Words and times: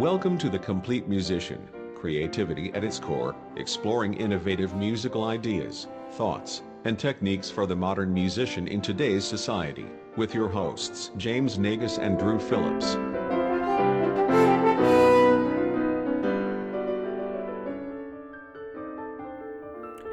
Welcome 0.00 0.38
to 0.38 0.48
The 0.48 0.58
Complete 0.58 1.08
Musician, 1.08 1.68
creativity 1.94 2.72
at 2.72 2.82
its 2.82 2.98
core, 2.98 3.36
exploring 3.56 4.14
innovative 4.14 4.74
musical 4.74 5.24
ideas, 5.24 5.88
thoughts, 6.12 6.62
and 6.86 6.98
techniques 6.98 7.50
for 7.50 7.66
the 7.66 7.76
modern 7.76 8.10
musician 8.10 8.66
in 8.66 8.80
today's 8.80 9.26
society, 9.26 9.84
with 10.16 10.34
your 10.34 10.48
hosts, 10.48 11.10
James 11.18 11.58
Naigus 11.58 11.98
and 11.98 12.18
Drew 12.18 12.38
Phillips. 12.40 12.96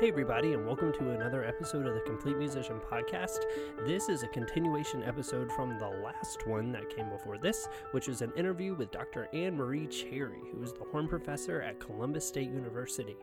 Hey, 0.07 0.11
everybody, 0.11 0.53
and 0.53 0.65
welcome 0.65 0.93
to 0.93 1.09
another 1.09 1.43
episode 1.43 1.85
of 1.85 1.93
the 1.93 1.99
Complete 1.99 2.37
Musician 2.37 2.79
Podcast. 2.79 3.39
This 3.85 4.07
is 4.07 4.23
a 4.23 4.27
continuation 4.29 5.03
episode 5.03 5.51
from 5.51 5.77
the 5.77 5.89
last 6.01 6.47
one 6.47 6.71
that 6.71 6.89
came 6.89 7.09
before 7.09 7.37
this, 7.37 7.67
which 7.91 8.07
is 8.07 8.21
an 8.21 8.31
interview 8.37 8.73
with 8.73 8.89
Dr. 8.89 9.27
Anne 9.33 9.57
Marie 9.57 9.85
Cherry, 9.85 10.39
who 10.49 10.63
is 10.63 10.71
the 10.71 10.85
horn 10.93 11.09
professor 11.09 11.61
at 11.61 11.81
Columbus 11.81 12.25
State 12.25 12.49
University. 12.49 13.17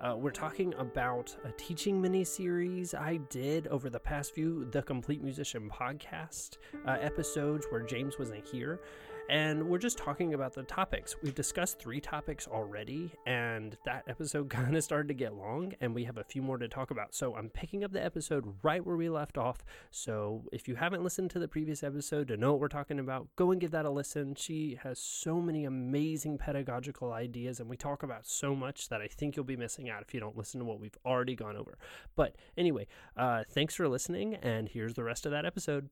Uh, 0.00 0.16
we're 0.16 0.30
talking 0.30 0.72
about 0.78 1.36
a 1.44 1.52
teaching 1.52 2.00
mini 2.00 2.24
series 2.24 2.94
I 2.94 3.18
did 3.28 3.66
over 3.66 3.90
the 3.90 4.00
past 4.00 4.34
few 4.34 4.64
The 4.70 4.80
Complete 4.80 5.22
Musician 5.22 5.70
podcast 5.70 6.56
uh, 6.86 6.92
episodes 6.92 7.66
where 7.68 7.82
James 7.82 8.18
wasn't 8.18 8.46
here 8.46 8.80
and 9.28 9.68
we're 9.68 9.78
just 9.78 9.98
talking 9.98 10.34
about 10.34 10.54
the 10.54 10.62
topics. 10.62 11.16
We've 11.22 11.34
discussed 11.34 11.78
three 11.78 12.00
topics 12.00 12.48
already, 12.48 13.10
and 13.26 13.76
that 13.84 14.04
episode 14.06 14.50
kind 14.50 14.76
of 14.76 14.84
started 14.84 15.08
to 15.08 15.14
get 15.14 15.34
long, 15.34 15.72
and 15.80 15.94
we 15.94 16.04
have 16.04 16.18
a 16.18 16.24
few 16.24 16.42
more 16.42 16.58
to 16.58 16.68
talk 16.68 16.90
about. 16.90 17.14
So 17.14 17.34
I'm 17.34 17.48
picking 17.48 17.84
up 17.84 17.92
the 17.92 18.04
episode 18.04 18.54
right 18.62 18.84
where 18.84 18.96
we 18.96 19.08
left 19.08 19.38
off. 19.38 19.64
So 19.90 20.44
if 20.52 20.68
you 20.68 20.74
haven't 20.74 21.02
listened 21.02 21.30
to 21.30 21.38
the 21.38 21.48
previous 21.48 21.82
episode 21.82 22.28
to 22.28 22.36
know 22.36 22.52
what 22.52 22.60
we're 22.60 22.68
talking 22.68 22.98
about, 22.98 23.28
go 23.36 23.50
and 23.50 23.60
give 23.60 23.70
that 23.70 23.84
a 23.84 23.90
listen. 23.90 24.34
She 24.34 24.78
has 24.82 24.98
so 24.98 25.40
many 25.40 25.64
amazing 25.64 26.38
pedagogical 26.38 27.12
ideas, 27.12 27.60
and 27.60 27.68
we 27.68 27.76
talk 27.76 28.02
about 28.02 28.26
so 28.26 28.54
much 28.54 28.88
that 28.88 29.00
I 29.00 29.06
think 29.06 29.36
you'll 29.36 29.44
be 29.44 29.56
missing 29.56 29.88
out 29.88 30.02
if 30.02 30.12
you 30.12 30.20
don't 30.20 30.36
listen 30.36 30.60
to 30.60 30.66
what 30.66 30.80
we've 30.80 30.98
already 31.06 31.36
gone 31.36 31.56
over. 31.56 31.78
But 32.16 32.36
anyway, 32.56 32.86
uh, 33.16 33.44
thanks 33.48 33.74
for 33.74 33.88
listening, 33.88 34.34
and 34.34 34.68
here's 34.68 34.94
the 34.94 35.04
rest 35.04 35.26
of 35.26 35.32
that 35.32 35.46
episode 35.46 35.88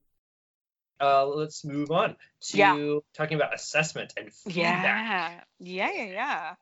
uh, 1.01 1.27
let's 1.27 1.65
move 1.65 1.91
on 1.91 2.17
to 2.43 2.59
yeah. 2.59 2.99
talking 3.15 3.37
about 3.37 3.55
assessment 3.55 4.13
and 4.17 4.33
feedback. 4.33 4.85
Yeah, 4.85 5.41
yeah, 5.59 5.91
yeah, 5.93 6.05
yeah. 6.05 6.55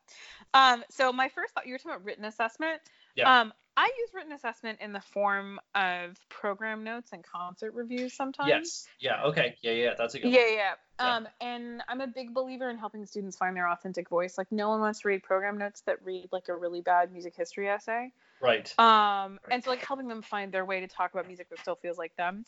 Um, 0.53 0.83
so 0.91 1.11
my 1.11 1.29
first 1.29 1.53
thought, 1.53 1.67
you 1.67 1.73
were 1.73 1.77
talking 1.77 1.91
about 1.91 2.05
written 2.05 2.25
assessment. 2.25 2.81
Yeah. 3.15 3.41
Um, 3.41 3.53
I 3.79 3.89
use 3.97 4.09
written 4.13 4.33
assessment 4.33 4.79
in 4.81 4.91
the 4.91 4.99
form 4.99 5.57
of 5.73 6.19
program 6.27 6.83
notes 6.83 7.11
and 7.13 7.23
concert 7.23 7.73
reviews 7.73 8.13
sometimes. 8.13 8.49
Yes. 8.49 8.87
Yeah. 8.99 9.23
Okay. 9.27 9.55
Yeah. 9.61 9.71
Yeah. 9.71 9.93
That's 9.97 10.15
a 10.15 10.19
good. 10.19 10.33
Yeah. 10.33 10.41
One. 10.41 10.51
Yeah. 10.51 11.15
Um, 11.15 11.27
and 11.39 11.81
I'm 11.87 12.01
a 12.01 12.07
big 12.07 12.33
believer 12.33 12.69
in 12.69 12.77
helping 12.77 13.05
students 13.05 13.37
find 13.37 13.55
their 13.55 13.69
authentic 13.69 14.09
voice. 14.09 14.37
Like 14.37 14.51
no 14.51 14.67
one 14.67 14.81
wants 14.81 14.99
to 14.99 15.07
read 15.07 15.23
program 15.23 15.57
notes 15.57 15.79
that 15.85 16.03
read 16.03 16.27
like 16.33 16.49
a 16.49 16.55
really 16.57 16.81
bad 16.81 17.13
music 17.13 17.37
history 17.37 17.69
essay. 17.69 18.11
Right. 18.41 18.77
Um, 18.77 19.39
and 19.49 19.63
so 19.63 19.69
like 19.69 19.85
helping 19.85 20.09
them 20.09 20.23
find 20.23 20.51
their 20.51 20.65
way 20.65 20.81
to 20.81 20.87
talk 20.87 21.13
about 21.13 21.27
music 21.27 21.49
that 21.49 21.59
still 21.59 21.75
feels 21.75 21.97
like 21.97 22.13
them. 22.17 22.43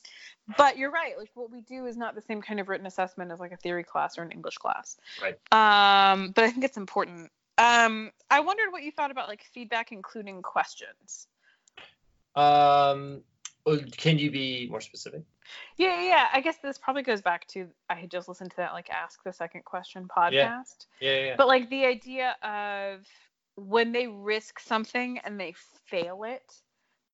But 0.57 0.77
you're 0.77 0.91
right. 0.91 1.17
Like 1.17 1.31
what 1.33 1.49
we 1.49 1.61
do 1.61 1.85
is 1.85 1.95
not 1.95 2.13
the 2.13 2.21
same 2.21 2.41
kind 2.41 2.59
of 2.59 2.67
written 2.67 2.85
assessment 2.85 3.31
as 3.31 3.39
like 3.39 3.53
a 3.53 3.57
theory 3.57 3.85
class 3.85 4.17
or 4.17 4.23
an 4.23 4.31
English 4.31 4.57
class. 4.57 4.97
Right. 5.21 5.35
Um, 5.53 6.31
but 6.31 6.43
I 6.43 6.51
think 6.51 6.65
it's 6.65 6.77
important. 6.77 7.31
Um, 7.61 8.11
I 8.29 8.39
wondered 8.39 8.71
what 8.71 8.83
you 8.83 8.91
thought 8.91 9.11
about 9.11 9.27
like 9.27 9.43
feedback, 9.53 9.91
including 9.91 10.41
questions. 10.41 11.27
Um, 12.35 13.21
oh, 13.65 13.77
can 13.97 14.17
you 14.17 14.31
be 14.31 14.67
more 14.69 14.81
specific? 14.81 15.23
Yeah, 15.77 16.01
yeah. 16.01 16.27
I 16.33 16.41
guess 16.41 16.57
this 16.63 16.77
probably 16.77 17.03
goes 17.03 17.21
back 17.21 17.47
to 17.49 17.67
I 17.89 17.95
had 17.95 18.09
just 18.09 18.27
listened 18.27 18.51
to 18.51 18.57
that 18.57 18.73
like 18.73 18.89
ask 18.89 19.23
the 19.23 19.33
second 19.33 19.65
question 19.65 20.07
podcast. 20.07 20.87
Yeah. 20.99 21.11
Yeah, 21.11 21.25
yeah. 21.25 21.35
But 21.37 21.47
like 21.47 21.69
the 21.69 21.85
idea 21.85 22.35
of 22.41 23.05
when 23.55 23.91
they 23.91 24.07
risk 24.07 24.59
something 24.59 25.19
and 25.19 25.39
they 25.39 25.53
fail 25.85 26.23
it, 26.23 26.53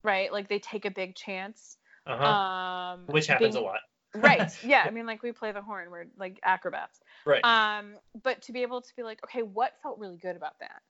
right? 0.03 0.31
Like 0.31 0.47
they 0.47 0.59
take 0.59 0.85
a 0.85 0.91
big 0.91 1.15
chance. 1.15 1.77
Uh-huh. 2.05 2.23
Um, 2.23 3.01
Which 3.07 3.27
happens 3.27 3.55
being, 3.55 3.65
a 3.65 3.67
lot. 3.67 3.79
Right. 4.21 4.51
Yeah. 4.63 4.83
I 4.85 4.91
mean, 4.91 5.05
like 5.05 5.23
we 5.23 5.31
play 5.31 5.51
the 5.51 5.61
horn, 5.61 5.89
we're 5.91 6.05
like 6.17 6.39
acrobats. 6.43 6.99
Right. 7.25 7.43
Um, 7.43 7.95
but 8.23 8.41
to 8.43 8.51
be 8.51 8.61
able 8.61 8.81
to 8.81 8.95
be 8.95 9.03
like, 9.03 9.23
okay, 9.23 9.41
what 9.41 9.73
felt 9.81 9.99
really 9.99 10.17
good 10.17 10.35
about 10.35 10.59
that? 10.59 10.81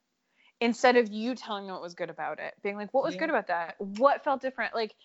Instead 0.60 0.98
of 0.98 1.10
you 1.10 1.36
telling 1.36 1.66
me 1.66 1.72
what 1.72 1.82
was 1.82 1.94
good 1.94 2.10
about 2.10 2.40
it, 2.40 2.54
being 2.64 2.76
like, 2.76 2.94
what 2.94 3.04
was 3.04 3.14
yeah. 3.14 3.20
good 3.20 3.30
about 3.30 3.48
that? 3.48 3.76
What 3.78 4.24
felt 4.24 4.42
different? 4.42 4.74
Like, 4.74 4.96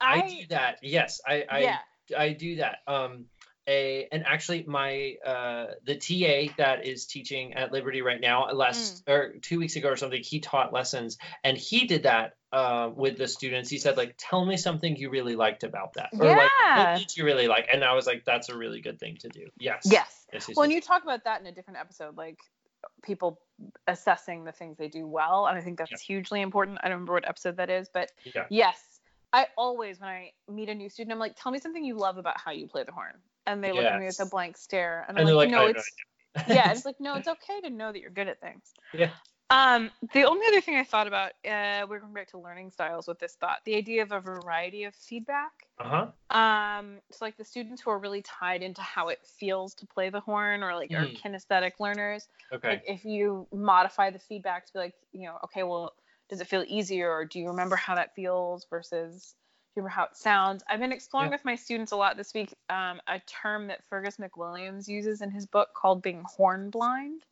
I, 0.00 0.22
I 0.22 0.28
do 0.28 0.46
that. 0.50 0.78
Yes, 0.82 1.20
I, 1.26 1.44
I, 1.48 1.58
yeah. 1.60 1.78
I 2.16 2.32
do 2.32 2.56
that. 2.56 2.78
Um, 2.86 3.26
a 3.66 4.08
and 4.12 4.24
actually 4.26 4.64
my 4.66 5.14
uh 5.24 5.66
the 5.84 5.96
TA 5.96 6.52
that 6.58 6.86
is 6.86 7.06
teaching 7.06 7.54
at 7.54 7.72
Liberty 7.72 8.02
right 8.02 8.20
now 8.20 8.50
last 8.52 9.04
mm. 9.06 9.12
or 9.12 9.34
two 9.40 9.58
weeks 9.58 9.76
ago 9.76 9.88
or 9.88 9.96
something 9.96 10.22
he 10.22 10.40
taught 10.40 10.72
lessons 10.72 11.16
and 11.42 11.56
he 11.56 11.86
did 11.86 12.02
that 12.02 12.34
uh 12.52 12.90
with 12.94 13.16
the 13.16 13.26
students 13.26 13.70
he 13.70 13.78
said 13.78 13.96
like 13.96 14.14
tell 14.18 14.44
me 14.44 14.56
something 14.56 14.96
you 14.96 15.10
really 15.10 15.34
liked 15.34 15.64
about 15.64 15.94
that 15.94 16.10
or 16.18 16.26
yeah. 16.26 16.36
like 16.36 16.50
what 16.76 16.98
did 16.98 17.16
you 17.16 17.24
really 17.24 17.48
like 17.48 17.68
and 17.72 17.82
I 17.82 17.94
was 17.94 18.06
like 18.06 18.24
that's 18.24 18.48
a 18.48 18.56
really 18.56 18.80
good 18.80 18.98
thing 18.98 19.16
to 19.20 19.28
do 19.28 19.46
yes 19.58 19.82
yes, 19.84 20.26
yes, 20.32 20.48
yes 20.48 20.56
well 20.56 20.66
yes. 20.66 20.70
and 20.70 20.72
you 20.74 20.80
talk 20.80 21.02
about 21.02 21.24
that 21.24 21.40
in 21.40 21.46
a 21.46 21.52
different 21.52 21.78
episode 21.78 22.16
like 22.16 22.38
people 23.02 23.40
assessing 23.86 24.44
the 24.44 24.52
things 24.52 24.76
they 24.76 24.88
do 24.88 25.06
well 25.06 25.46
and 25.46 25.56
I 25.56 25.62
think 25.62 25.78
that's 25.78 25.90
yeah. 25.90 25.98
hugely 26.06 26.42
important 26.42 26.78
I 26.82 26.88
don't 26.88 26.96
remember 26.96 27.14
what 27.14 27.28
episode 27.28 27.56
that 27.56 27.70
is 27.70 27.88
but 27.92 28.12
yeah. 28.24 28.44
yes 28.50 28.78
I 29.32 29.48
always, 29.58 29.98
when 29.98 30.08
I 30.08 30.30
meet 30.48 30.68
a 30.68 30.74
new 30.76 30.88
student, 30.88 31.12
I'm 31.12 31.18
like, 31.18 31.34
tell 31.34 31.50
me 31.50 31.58
something 31.58 31.84
you 31.84 31.96
love 31.96 32.18
about 32.18 32.40
how 32.40 32.52
you 32.52 32.68
play 32.68 32.84
the 32.84 32.92
horn 32.92 33.14
and 33.46 33.62
they 33.62 33.72
look 33.72 33.84
at 33.84 33.98
me 33.98 34.06
with 34.06 34.20
a 34.20 34.26
blank 34.26 34.56
stare 34.56 35.04
and 35.08 35.18
I'm 35.18 35.24
like, 35.26 35.34
like, 35.34 35.50
no, 35.50 35.66
it's 35.66 35.90
yeah, 36.48 36.70
it's 36.70 36.84
like 36.86 37.00
no, 37.00 37.14
it's 37.14 37.28
okay 37.28 37.60
to 37.62 37.70
know 37.70 37.92
that 37.92 38.00
you're 38.00 38.10
good 38.10 38.28
at 38.28 38.40
things. 38.40 38.72
Yeah. 38.92 39.10
Um, 39.50 39.90
the 40.14 40.24
only 40.24 40.46
other 40.46 40.60
thing 40.60 40.76
I 40.76 40.84
thought 40.84 41.06
about, 41.06 41.32
uh, 41.48 41.86
we're 41.88 42.00
going 42.00 42.14
back 42.14 42.28
to 42.30 42.38
learning 42.38 42.70
styles 42.70 43.06
with 43.06 43.18
this 43.18 43.34
thought, 43.34 43.58
the 43.66 43.76
idea 43.76 44.02
of 44.02 44.10
a 44.10 44.18
variety 44.18 44.84
of 44.84 44.94
feedback. 44.94 45.52
Uh 45.78 46.08
huh. 46.30 46.36
Um, 46.36 46.96
it's 47.10 47.20
like 47.20 47.36
the 47.36 47.44
students 47.44 47.82
who 47.82 47.90
are 47.90 47.98
really 47.98 48.22
tied 48.22 48.62
into 48.62 48.80
how 48.80 49.08
it 49.08 49.18
feels 49.38 49.74
to 49.74 49.86
play 49.86 50.08
the 50.08 50.20
horn, 50.20 50.62
or 50.62 50.74
like 50.74 50.90
mm. 50.90 51.00
are 51.00 51.06
kinesthetic 51.06 51.72
learners. 51.78 52.26
Okay. 52.52 52.68
Like 52.68 52.84
if 52.88 53.04
you 53.04 53.46
modify 53.52 54.10
the 54.10 54.18
feedback 54.18 54.66
to 54.66 54.72
be 54.72 54.78
like, 54.78 54.94
you 55.12 55.26
know, 55.26 55.36
okay, 55.44 55.62
well, 55.62 55.92
does 56.30 56.40
it 56.40 56.48
feel 56.48 56.64
easier, 56.66 57.12
or 57.12 57.24
do 57.24 57.38
you 57.38 57.48
remember 57.48 57.76
how 57.76 57.94
that 57.94 58.14
feels 58.14 58.66
versus 58.70 59.34
remember 59.76 59.90
how 59.90 60.04
it 60.04 60.16
sounds. 60.16 60.62
I've 60.68 60.80
been 60.80 60.92
exploring 60.92 61.28
yeah. 61.28 61.34
with 61.34 61.44
my 61.44 61.56
students 61.56 61.92
a 61.92 61.96
lot 61.96 62.16
this 62.16 62.34
week 62.34 62.54
um, 62.70 63.00
a 63.08 63.20
term 63.26 63.66
that 63.68 63.84
Fergus 63.84 64.16
McWilliams 64.16 64.88
uses 64.88 65.20
in 65.20 65.30
his 65.30 65.46
book 65.46 65.68
called 65.74 66.02
being 66.02 66.22
horn 66.26 66.70
blind. 66.70 67.22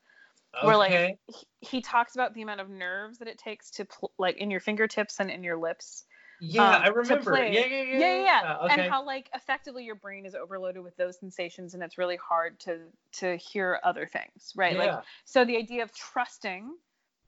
Okay. 0.56 0.66
Where 0.66 0.76
like 0.76 1.18
he, 1.28 1.46
he, 1.60 1.80
talks 1.80 2.14
about 2.14 2.34
the 2.34 2.42
amount 2.42 2.60
of 2.60 2.68
nerves 2.68 3.18
that 3.18 3.28
it 3.28 3.38
takes 3.38 3.70
to 3.72 3.86
pl- 3.86 4.12
like 4.18 4.36
in 4.36 4.50
your 4.50 4.60
fingertips 4.60 5.18
and 5.18 5.30
in 5.30 5.42
your 5.42 5.56
lips. 5.56 6.04
Yeah, 6.44 6.76
um, 6.76 6.82
I 6.82 6.88
remember. 6.88 7.36
Yeah, 7.36 7.44
yeah, 7.44 7.66
yeah, 7.66 7.98
yeah, 7.98 8.24
yeah. 8.24 8.58
Okay. 8.64 8.82
And 8.82 8.92
how 8.92 9.06
like 9.06 9.30
effectively 9.32 9.84
your 9.84 9.94
brain 9.94 10.26
is 10.26 10.34
overloaded 10.34 10.82
with 10.82 10.96
those 10.96 11.18
sensations, 11.18 11.72
and 11.72 11.82
it's 11.82 11.96
really 11.96 12.16
hard 12.16 12.58
to 12.60 12.80
to 13.20 13.36
hear 13.36 13.78
other 13.84 14.06
things, 14.06 14.52
right? 14.56 14.74
Yeah. 14.74 14.78
Like 14.78 15.04
so, 15.24 15.44
the 15.44 15.56
idea 15.56 15.84
of 15.84 15.94
trusting 15.94 16.74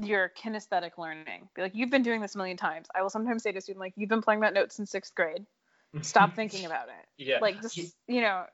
your 0.02 0.30
kinesthetic 0.30 0.98
learning. 0.98 1.48
Be 1.54 1.62
like, 1.62 1.74
you've 1.74 1.90
been 1.90 2.02
doing 2.02 2.20
this 2.20 2.34
a 2.34 2.38
million 2.38 2.56
times. 2.56 2.86
I 2.94 3.02
will 3.02 3.10
sometimes 3.10 3.42
say 3.42 3.52
to 3.52 3.58
a 3.58 3.60
student, 3.60 3.80
like, 3.80 3.94
you've 3.96 4.08
been 4.08 4.22
playing 4.22 4.40
that 4.40 4.54
note 4.54 4.72
since 4.72 4.90
sixth 4.90 5.14
grade. 5.14 5.46
Stop 6.02 6.34
thinking 6.36 6.66
about 6.66 6.88
it. 6.88 7.24
Yeah. 7.24 7.38
Like, 7.40 7.62
just, 7.62 7.78
you 8.06 8.20
know, 8.20 8.44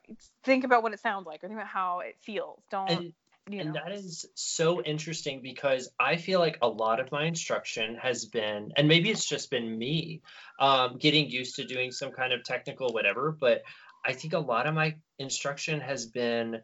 think 0.43 0.63
about 0.63 0.83
what 0.83 0.93
it 0.93 0.99
sounds 0.99 1.25
like 1.25 1.43
or 1.43 1.47
think 1.47 1.59
about 1.59 1.69
how 1.69 1.99
it 2.01 2.15
feels. 2.21 2.61
Don't. 2.69 2.89
And, 2.89 3.13
you 3.49 3.57
know. 3.57 3.65
and 3.65 3.75
that 3.75 3.91
is 3.91 4.27
so 4.35 4.83
interesting 4.83 5.41
because 5.41 5.89
I 5.99 6.17
feel 6.17 6.39
like 6.39 6.59
a 6.61 6.67
lot 6.67 6.99
of 6.99 7.11
my 7.11 7.25
instruction 7.25 7.95
has 7.95 8.25
been, 8.25 8.71
and 8.77 8.87
maybe 8.87 9.09
it's 9.09 9.25
just 9.25 9.49
been 9.49 9.77
me 9.77 10.21
um, 10.59 10.97
getting 10.97 11.29
used 11.29 11.55
to 11.55 11.65
doing 11.65 11.91
some 11.91 12.11
kind 12.11 12.33
of 12.33 12.43
technical 12.43 12.93
whatever, 12.93 13.35
but 13.37 13.63
I 14.05 14.13
think 14.13 14.33
a 14.33 14.39
lot 14.39 14.67
of 14.67 14.75
my 14.75 14.95
instruction 15.17 15.79
has 15.81 16.05
been 16.05 16.61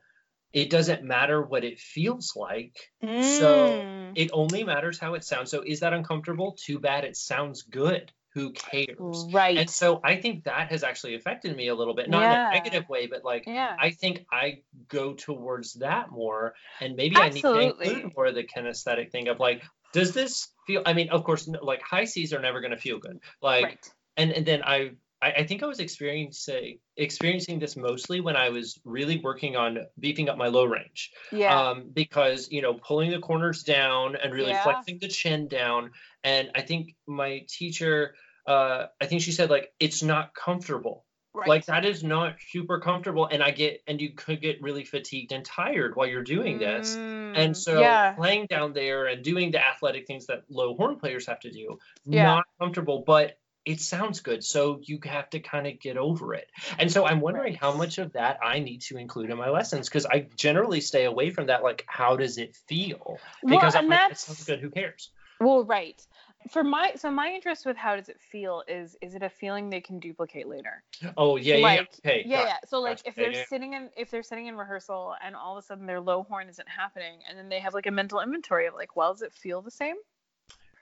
it 0.54 0.70
doesn't 0.70 1.04
matter 1.04 1.42
what 1.42 1.64
it 1.64 1.80
feels 1.80 2.34
like. 2.36 2.76
Mm. 3.04 3.24
So 3.24 4.12
it 4.16 4.30
only 4.34 4.64
matters 4.64 5.00
how 5.00 5.14
it 5.14 5.24
sounds. 5.24 5.52
So 5.52 5.62
is 5.66 5.82
that 5.82 5.94
uncomfortable? 5.94 6.58
Too 6.64 6.80
bad 6.80 7.04
it 7.04 7.16
sounds 7.18 7.64
good. 7.64 8.12
Who 8.34 8.52
cares? 8.52 9.26
Right. 9.32 9.58
And 9.58 9.70
so 9.70 10.00
I 10.04 10.18
think 10.18 10.44
that 10.44 10.70
has 10.70 10.84
actually 10.84 11.16
affected 11.16 11.56
me 11.58 11.70
a 11.70 11.76
little 11.76 11.96
bit, 11.96 12.08
not 12.08 12.22
yeah. 12.22 12.48
in 12.50 12.52
a 12.52 12.54
negative 12.56 12.88
way, 12.88 13.08
but 13.08 13.26
like 13.26 13.46
yeah. 13.48 13.76
I 13.80 13.90
think 13.90 14.26
I 14.32 14.60
go 14.88 15.14
towards 15.14 15.74
that 15.76 16.12
more. 16.12 16.54
And 16.80 16.96
maybe 16.96 17.16
Absolutely. 17.16 17.50
I 17.50 17.68
need 17.68 17.74
to 17.82 17.90
include 17.90 18.14
more 18.16 18.26
of 18.28 18.36
the 18.36 18.44
kinesthetic 18.44 19.12
thing 19.12 19.28
of 19.28 19.40
like, 19.40 19.64
does 19.92 20.14
this 20.14 20.50
feel 20.68 20.84
I 20.86 20.94
mean, 20.94 21.10
of 21.10 21.24
course, 21.24 21.50
like 21.62 21.82
high 21.82 22.06
C's 22.06 22.32
are 22.32 22.42
never 22.42 22.62
gonna 22.62 22.78
feel 22.78 23.00
good. 23.00 23.20
Like 23.42 23.64
right. 23.64 23.90
and, 24.16 24.32
and 24.32 24.46
then 24.46 24.62
I 24.64 24.92
I, 25.22 25.32
I 25.32 25.48
think 25.48 25.64
I 25.64 25.66
was 25.66 25.80
experiencing 25.80 26.80
experiencing 26.96 27.60
this 27.60 27.76
mostly 27.76 28.22
when 28.22 28.36
I 28.36 28.50
was 28.50 28.80
really 28.84 29.20
working 29.20 29.56
on 29.56 29.80
beefing 30.00 30.30
up 30.30 30.38
my 30.38 30.48
low 30.48 30.66
range. 30.66 31.12
Yeah. 31.32 31.70
Um, 31.70 31.90
because 31.94 32.50
you 32.52 32.62
know, 32.62 32.74
pulling 32.74 33.12
the 33.12 33.20
corners 33.20 33.64
down 33.64 34.16
and 34.16 34.34
really 34.34 34.52
yeah. 34.52 34.64
flexing 34.64 35.00
the 35.00 35.08
chin 35.08 35.48
down. 35.48 35.92
And 36.24 36.52
I 36.56 36.62
think 36.62 36.96
my 37.08 37.46
teacher, 37.48 38.16
uh, 38.46 38.88
I 39.02 39.06
think 39.06 39.22
she 39.22 39.32
said 39.32 39.50
like 39.50 39.72
it's 39.80 40.04
not 40.04 40.34
comfortable 40.34 41.06
Right. 41.38 41.48
Like 41.48 41.66
that 41.68 41.86
is 41.86 42.04
not 42.04 42.38
super 42.50 42.80
comfortable, 42.80 43.28
and 43.28 43.44
I 43.44 43.52
get 43.52 43.84
and 43.86 44.02
you 44.02 44.14
could 44.16 44.42
get 44.42 44.60
really 44.60 44.84
fatigued 44.84 45.32
and 45.32 45.46
tired 45.46 45.96
while 45.96 46.08
you're 46.08 46.24
doing 46.24 46.58
this. 46.58 46.96
Mm, 46.96 47.38
And 47.38 47.56
so 47.56 47.80
yeah, 47.80 48.14
playing 48.14 48.48
down 48.48 48.74
there 48.74 49.06
and 49.06 49.24
doing 49.24 49.52
the 49.52 49.64
athletic 49.64 50.08
things 50.08 50.26
that 50.28 50.46
low 50.50 50.76
horn 50.76 50.98
players 50.98 51.28
have 51.28 51.40
to 51.42 51.52
do, 51.52 51.78
Yeah. 52.06 52.24
not 52.24 52.46
comfortable, 52.60 53.04
but 53.06 53.38
it 53.68 53.82
sounds 53.82 54.22
good. 54.22 54.44
So 54.44 54.80
you 54.82 55.00
have 55.04 55.30
to 55.32 55.40
kind 55.42 55.68
of 55.68 55.80
get 55.80 55.98
over 55.98 56.34
it. 56.34 56.50
And 56.80 56.92
so 56.92 57.06
I'm 57.06 57.20
wondering 57.20 57.54
Right. 57.54 57.60
how 57.60 57.74
much 57.74 57.98
of 57.98 58.14
that 58.14 58.40
I 58.42 58.60
need 58.60 58.82
to 58.84 58.98
include 58.98 59.30
in 59.30 59.38
my 59.38 59.50
lessons 59.50 59.90
because 59.90 60.06
I 60.06 60.28
generally 60.38 60.80
stay 60.82 61.04
away 61.06 61.32
from 61.32 61.48
that. 61.48 61.64
Like, 61.64 61.84
how 61.88 62.16
does 62.16 62.38
it 62.38 62.56
feel? 62.68 63.18
Because 63.46 63.76
well, 63.76 63.84
I'm 63.84 63.90
like, 63.90 64.02
it 64.10 64.18
sounds 64.18 64.44
good. 64.46 64.62
Who 64.62 64.70
cares? 64.70 65.12
well, 65.40 65.66
right. 65.66 66.02
For 66.50 66.64
my 66.64 66.94
so 66.96 67.12
my 67.12 67.30
interest 67.34 67.66
with 67.66 67.76
how 67.76 67.96
does 67.98 68.08
it 68.10 68.20
feel 68.32 68.64
is 68.68 68.96
is 69.02 69.16
it 69.16 69.24
a 69.24 69.30
feeling 69.30 69.70
they 69.70 69.82
can 69.82 70.00
duplicate 70.00 70.48
later? 70.48 70.84
Oh 71.18 71.36
yeah, 71.36 71.56
yeah, 71.56 71.68
Like, 71.68 71.80
yeah. 72.04 72.12
Okay, 72.12 72.24
Yeah, 72.26 72.46
yeah. 72.46 72.58
So 72.66 72.80
like 72.80 72.98
Gotcha. 72.98 73.10
if 73.10 73.16
they're 73.16 73.34
yeah. 73.34 73.46
sitting 73.50 73.74
in 73.74 73.90
if 73.98 74.10
they're 74.12 74.24
sitting 74.24 74.48
in 74.48 74.56
rehearsal 74.56 75.16
and 75.22 75.36
all 75.36 75.58
of 75.58 75.64
a 75.64 75.68
sudden 75.68 75.86
their 75.86 76.00
low 76.00 76.24
horn 76.24 76.48
isn't 76.48 76.70
happening 76.70 77.20
and 77.28 77.38
then 77.38 77.50
they 77.50 77.60
have 77.60 77.74
like 77.74 77.86
a 77.88 77.92
mental 77.92 78.22
inventory 78.22 78.68
of 78.68 78.76
like, 78.76 78.96
well, 78.96 79.14
does 79.14 79.24
it 79.24 79.34
feel 79.34 79.62
the 79.62 79.72
same? 79.72 79.96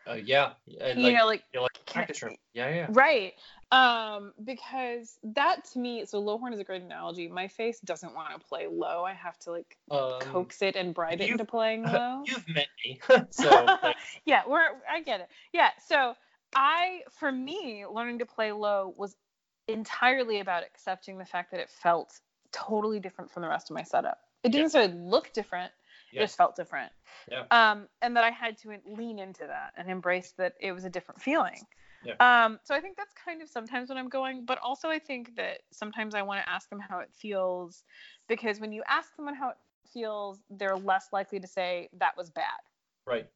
Uh, 0.07 0.13
yeah, 0.13 0.51
and 0.79 0.99
you 0.99 1.05
like, 1.07 1.15
know, 1.17 1.25
like 1.25 1.43
you're 1.53 1.63
like 1.63 1.85
practice 1.85 2.21
room. 2.21 2.35
Yeah, 2.53 2.69
yeah. 2.69 2.87
Right. 2.89 3.33
Um, 3.71 4.33
because 4.43 5.17
that 5.23 5.65
to 5.73 5.79
me, 5.79 6.05
so 6.05 6.19
low 6.19 6.37
horn 6.37 6.53
is 6.53 6.59
a 6.59 6.63
great 6.63 6.83
analogy. 6.83 7.27
My 7.27 7.47
face 7.47 7.79
doesn't 7.79 8.13
want 8.13 8.39
to 8.39 8.47
play 8.47 8.67
low. 8.67 9.03
I 9.03 9.13
have 9.13 9.37
to 9.39 9.51
like 9.51 9.77
Um, 9.89 10.19
coax 10.21 10.61
it 10.61 10.75
and 10.75 10.93
bribe 10.93 11.21
it 11.21 11.29
into 11.29 11.45
playing 11.45 11.83
low. 11.91 12.23
You've 12.25 12.47
met 12.47 12.67
me, 12.85 12.99
so 13.31 13.65
like, 13.83 13.97
yeah, 14.25 14.43
we're 14.47 14.61
I 14.89 15.01
get 15.01 15.21
it. 15.21 15.29
Yeah. 15.53 15.69
So 15.87 16.15
I 16.55 17.01
for 17.11 17.31
me, 17.31 17.85
learning 17.89 18.19
to 18.19 18.25
play 18.25 18.51
low 18.51 18.93
was 18.97 19.15
entirely 19.67 20.39
about 20.39 20.63
accepting 20.63 21.17
the 21.17 21.25
fact 21.25 21.51
that 21.51 21.59
it 21.59 21.69
felt 21.69 22.19
totally 22.51 22.99
different 22.99 23.31
from 23.31 23.41
the 23.41 23.49
rest 23.49 23.69
of 23.71 23.75
my 23.75 23.83
setup. 23.83 24.19
It 24.43 24.49
didn't 24.49 24.73
Yeah. 24.73 24.79
necessarily 24.81 24.93
look 24.93 25.33
different. 25.33 25.71
It 26.11 26.17
Yeah. 26.17 26.23
just 26.23 26.37
felt 26.37 26.55
different. 26.55 26.91
Yeah. 27.29 27.45
Um, 27.51 27.87
and 28.01 28.15
that 28.15 28.23
I 28.23 28.31
had 28.31 28.57
to 28.59 28.77
lean 28.85 29.19
into 29.19 29.45
that 29.47 29.73
and 29.77 29.89
embrace 29.89 30.33
that 30.37 30.53
it 30.59 30.71
was 30.71 30.85
a 30.85 30.89
different 30.89 31.21
feeling. 31.21 31.65
Yeah. 32.03 32.15
Um, 32.19 32.59
so 32.63 32.75
I 32.75 32.81
think 32.81 32.97
that's 32.97 33.13
kind 33.13 33.41
of 33.41 33.49
sometimes 33.49 33.89
when 33.89 33.97
I'm 33.97 34.09
going, 34.09 34.45
but 34.45 34.59
also 34.59 34.89
I 34.89 34.99
think 34.99 35.35
that 35.35 35.61
sometimes 35.71 36.15
I 36.15 36.21
want 36.21 36.43
to 36.43 36.49
ask 36.49 36.69
them 36.69 36.79
how 36.79 36.99
it 36.99 37.09
feels 37.13 37.83
because 38.27 38.59
when 38.59 38.71
you 38.71 38.83
ask 38.87 39.15
someone 39.15 39.35
how 39.35 39.49
it 39.49 39.57
feels, 39.91 40.43
they're 40.49 40.77
less 40.77 41.07
likely 41.11 41.39
to 41.39 41.47
say 41.47 41.89
that 41.97 42.15
was 42.17 42.29
bad 42.29 42.45
right. 43.05 43.27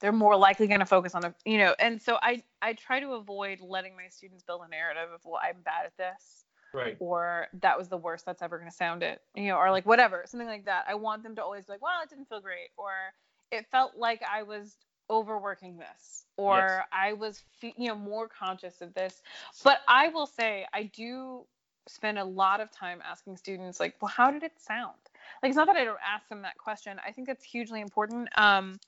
they're 0.00 0.12
more 0.12 0.36
likely 0.36 0.66
going 0.66 0.80
to 0.80 0.86
focus 0.86 1.14
on 1.14 1.22
the 1.22 1.34
you 1.44 1.58
know 1.58 1.74
and 1.78 2.00
so 2.00 2.18
i 2.22 2.42
i 2.62 2.72
try 2.72 3.00
to 3.00 3.12
avoid 3.12 3.60
letting 3.60 3.96
my 3.96 4.08
students 4.08 4.42
build 4.42 4.62
a 4.66 4.70
narrative 4.70 5.12
of 5.14 5.20
well 5.24 5.40
i'm 5.42 5.60
bad 5.62 5.86
at 5.86 5.96
this 5.96 6.44
Right. 6.72 6.96
or 7.00 7.48
that 7.60 7.78
was 7.78 7.88
the 7.88 7.96
worst 7.96 8.26
that's 8.26 8.42
ever 8.42 8.58
going 8.58 8.70
to 8.70 8.76
sound 8.76 9.02
it 9.02 9.22
you 9.34 9.46
know 9.48 9.56
or 9.56 9.70
like 9.70 9.86
whatever 9.86 10.24
something 10.26 10.48
like 10.48 10.66
that 10.66 10.84
i 10.88 10.94
want 10.94 11.22
them 11.22 11.34
to 11.36 11.42
always 11.42 11.64
be 11.64 11.72
like 11.72 11.82
well 11.82 12.00
it 12.02 12.10
didn't 12.10 12.28
feel 12.28 12.40
great 12.40 12.68
or 12.76 12.90
it 13.50 13.66
felt 13.70 13.96
like 13.96 14.22
i 14.30 14.42
was 14.42 14.76
overworking 15.10 15.78
this 15.78 16.24
or 16.36 16.56
Yes. 16.56 16.86
i 16.92 17.12
was 17.14 17.42
you 17.62 17.88
know 17.88 17.96
more 17.96 18.28
conscious 18.28 18.80
of 18.82 18.92
this 18.94 19.22
but 19.64 19.80
i 19.88 20.08
will 20.08 20.26
say 20.26 20.66
i 20.74 20.82
do 20.82 21.44
spend 21.86 22.18
a 22.18 22.24
lot 22.24 22.60
of 22.60 22.70
time 22.70 23.00
asking 23.10 23.36
students 23.36 23.80
like 23.80 23.94
well 24.02 24.12
how 24.14 24.30
did 24.30 24.42
it 24.42 24.52
sound 24.58 24.92
like 25.42 25.48
it's 25.48 25.56
not 25.56 25.66
that 25.66 25.76
i 25.76 25.84
don't 25.84 25.98
ask 26.06 26.28
them 26.28 26.42
that 26.42 26.58
question 26.58 27.00
i 27.06 27.10
think 27.10 27.26
that's 27.26 27.44
hugely 27.44 27.80
important 27.80 28.28
um 28.36 28.78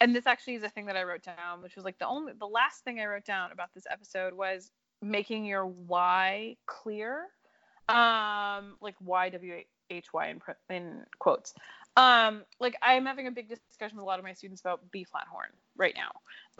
and 0.00 0.14
this 0.14 0.26
actually 0.26 0.54
is 0.54 0.62
a 0.62 0.68
thing 0.68 0.86
that 0.86 0.96
I 0.96 1.02
wrote 1.02 1.22
down, 1.22 1.62
which 1.62 1.76
was 1.76 1.84
like 1.84 1.98
the 1.98 2.06
only 2.06 2.32
the 2.32 2.46
last 2.46 2.84
thing 2.84 3.00
I 3.00 3.04
wrote 3.04 3.24
down 3.24 3.52
about 3.52 3.68
this 3.74 3.84
episode 3.90 4.32
was 4.32 4.70
making 5.02 5.44
your 5.44 5.66
why 5.66 6.56
clear. 6.66 7.26
Um, 7.88 8.76
like 8.80 8.94
Y 9.00 9.30
W 9.30 9.54
H 9.90 10.12
Y 10.12 10.28
in, 10.28 10.40
in 10.68 11.06
quotes. 11.18 11.54
Um, 11.96 12.44
like 12.60 12.76
I'm 12.82 13.04
having 13.04 13.26
a 13.26 13.32
big 13.32 13.48
discussion 13.48 13.96
with 13.96 14.04
a 14.04 14.06
lot 14.06 14.20
of 14.20 14.24
my 14.24 14.32
students 14.32 14.60
about 14.60 14.80
B 14.92 15.02
flat 15.02 15.26
horn 15.28 15.48
right 15.76 15.94
now. 15.96 16.12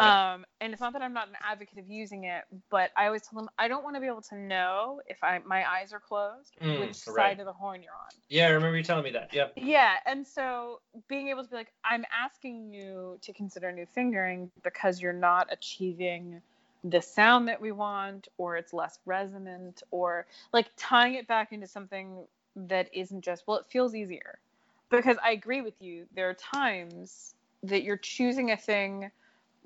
Um, 0.04 0.44
and 0.60 0.72
it's 0.72 0.80
not 0.80 0.92
that 0.94 1.02
I'm 1.02 1.12
not 1.12 1.28
an 1.28 1.34
advocate 1.48 1.78
of 1.78 1.88
using 1.88 2.24
it, 2.24 2.44
but 2.68 2.90
I 2.96 3.06
always 3.06 3.22
tell 3.22 3.38
them 3.38 3.48
I 3.58 3.68
don't 3.68 3.84
want 3.84 3.94
to 3.94 4.00
be 4.00 4.08
able 4.08 4.22
to 4.22 4.36
know 4.36 5.00
if 5.06 5.22
I 5.22 5.38
my 5.44 5.70
eyes 5.70 5.92
are 5.92 6.00
closed, 6.00 6.56
Mm, 6.60 6.80
which 6.80 6.88
right. 7.06 7.36
side 7.36 7.40
of 7.40 7.46
the 7.46 7.52
horn 7.52 7.82
you're 7.82 7.92
on. 7.92 8.10
Yeah, 8.28 8.48
I 8.48 8.50
remember 8.50 8.76
you 8.76 8.82
telling 8.82 9.04
me 9.04 9.10
that. 9.12 9.32
Yep. 9.32 9.52
Yeah, 9.56 9.94
and 10.06 10.26
so 10.26 10.80
being 11.06 11.28
able 11.28 11.44
to 11.44 11.50
be 11.50 11.56
like, 11.56 11.72
I'm 11.84 12.04
asking 12.12 12.72
you 12.72 13.18
to 13.22 13.32
consider 13.32 13.70
new 13.70 13.86
fingering 13.86 14.50
because 14.64 15.00
you're 15.00 15.12
not 15.12 15.46
achieving 15.52 16.42
the 16.84 17.00
sound 17.00 17.48
that 17.48 17.60
we 17.60 17.72
want, 17.72 18.28
or 18.38 18.56
it's 18.56 18.72
less 18.72 18.98
resonant, 19.06 19.82
or 19.90 20.26
like 20.52 20.66
tying 20.76 21.14
it 21.14 21.26
back 21.26 21.52
into 21.52 21.66
something 21.66 22.24
that 22.56 22.88
isn't 22.92 23.22
just, 23.22 23.44
well, 23.46 23.58
it 23.58 23.66
feels 23.68 23.94
easier. 23.94 24.38
Because 24.90 25.16
I 25.22 25.32
agree 25.32 25.60
with 25.60 25.74
you, 25.80 26.06
there 26.14 26.28
are 26.28 26.34
times 26.34 27.34
that 27.62 27.82
you're 27.82 27.96
choosing 27.96 28.50
a 28.50 28.56
thing 28.56 29.10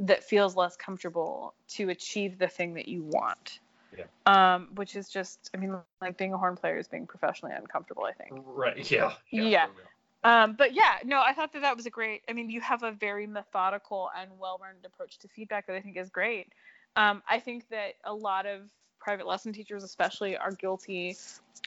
that 0.00 0.25
feels 0.25 0.56
less 0.56 0.76
comfortable 0.76 1.55
to 1.69 1.88
achieve 1.90 2.38
the 2.38 2.49
thing 2.49 2.75
that 2.75 2.88
you 2.88 3.02
want. 3.05 3.60
Yeah. 3.96 4.05
Um, 4.26 4.69
which 4.75 4.96
is 4.96 5.08
just, 5.08 5.50
I 5.55 5.56
mean, 5.56 5.76
like 6.00 6.19
being 6.19 6.34
a 6.34 6.38
horn 6.38 6.56
player 6.56 6.78
is 6.78 6.88
being 6.88 7.06
professionally 7.06 7.55
uncomfortable, 7.56 8.05
I 8.05 8.12
think. 8.12 8.32
Right. 8.44 8.90
Yeah. 8.90 9.12
Yeah. 9.31 9.67
real. 9.67 9.87
Um, 10.25 10.56
but 10.56 10.75
yeah, 10.75 10.96
no, 11.05 11.20
I 11.20 11.34
thought 11.34 11.52
that 11.52 11.62
that 11.62 11.76
was 11.76 11.84
a 11.84 11.90
great. 11.90 12.22
I 12.28 12.32
mean, 12.32 12.49
you 12.49 12.60
have 12.62 12.82
a 12.82 12.93
very 12.93 13.26
methodical 13.26 14.10
and 14.19 14.31
well-rounded 14.38 14.84
approach 14.87 15.19
to 15.19 15.28
feedback 15.28 15.67
that 15.67 15.76
I 15.76 15.81
think 15.81 15.99
is 15.99 16.08
great. 16.08 16.52
Um, 16.96 17.23
I 17.29 17.41
think 17.41 17.69
that 17.70 17.94
a 18.05 18.14
lot 18.14 18.46
of 18.46 18.62
private 19.00 19.26
lesson 19.26 19.52
teachers, 19.52 19.85
especially, 19.85 20.37
are 20.37 20.52
guilty 20.52 21.17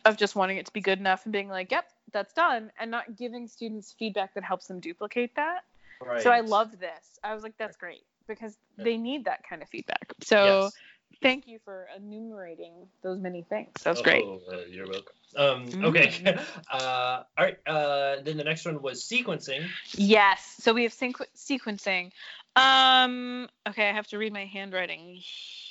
of 0.05 0.17
just 0.17 0.35
wanting 0.35 0.57
it 0.57 0.65
to 0.65 0.73
be 0.73 0.81
good 0.81 0.99
enough 0.99 1.25
and 1.25 1.33
being 1.33 1.49
like, 1.49 1.71
"Yep, 1.71 1.85
that's 2.11 2.33
done," 2.33 2.71
and 2.79 2.89
not 2.89 3.15
giving 3.15 3.47
students 3.47 3.93
feedback 3.97 4.33
that 4.35 4.43
helps 4.43 4.67
them 4.67 4.79
duplicate 4.79 5.35
that. 5.35 5.63
Right. 6.01 6.21
So 6.21 6.31
I 6.31 6.41
loved 6.41 6.79
this. 6.79 7.19
I 7.23 7.33
was 7.33 7.43
like, 7.43 7.57
"That's 7.57 7.77
great," 7.77 8.05
because 8.27 8.57
Yeah. 8.77 8.85
they 8.85 8.97
need 8.97 9.25
that 9.25 9.43
kind 9.47 9.61
of 9.61 9.69
feedback. 9.69 10.13
So 10.21 10.63
Yes. 10.63 10.73
thank 11.21 11.47
you 11.47 11.59
for 11.65 11.89
enumerating 11.95 12.89
those 13.01 13.19
many 13.19 13.43
things. 13.43 13.73
That 13.83 13.91
was 13.91 14.01
great. 14.01 14.23
Oh, 14.23 14.41
uh, 14.51 14.65
you're 14.69 14.87
welcome. 14.87 15.13
Um, 15.35 15.83
okay. 15.83 16.07
Mm. 16.07 16.41
Uh, 16.71 17.23
all 17.37 17.45
right. 17.45 17.57
Uh, 17.67 18.21
then 18.21 18.37
the 18.37 18.43
next 18.43 18.65
one 18.65 18.81
was 18.81 19.03
sequencing. 19.03 19.67
Yes. 19.91 20.55
So 20.59 20.73
we 20.73 20.83
have 20.83 20.93
sequ- 20.93 21.27
sequencing. 21.35 22.11
Um. 22.57 23.47
Okay, 23.67 23.89
I 23.89 23.93
have 23.93 24.07
to 24.07 24.17
read 24.17 24.33
my 24.33 24.45
handwriting 24.45 25.15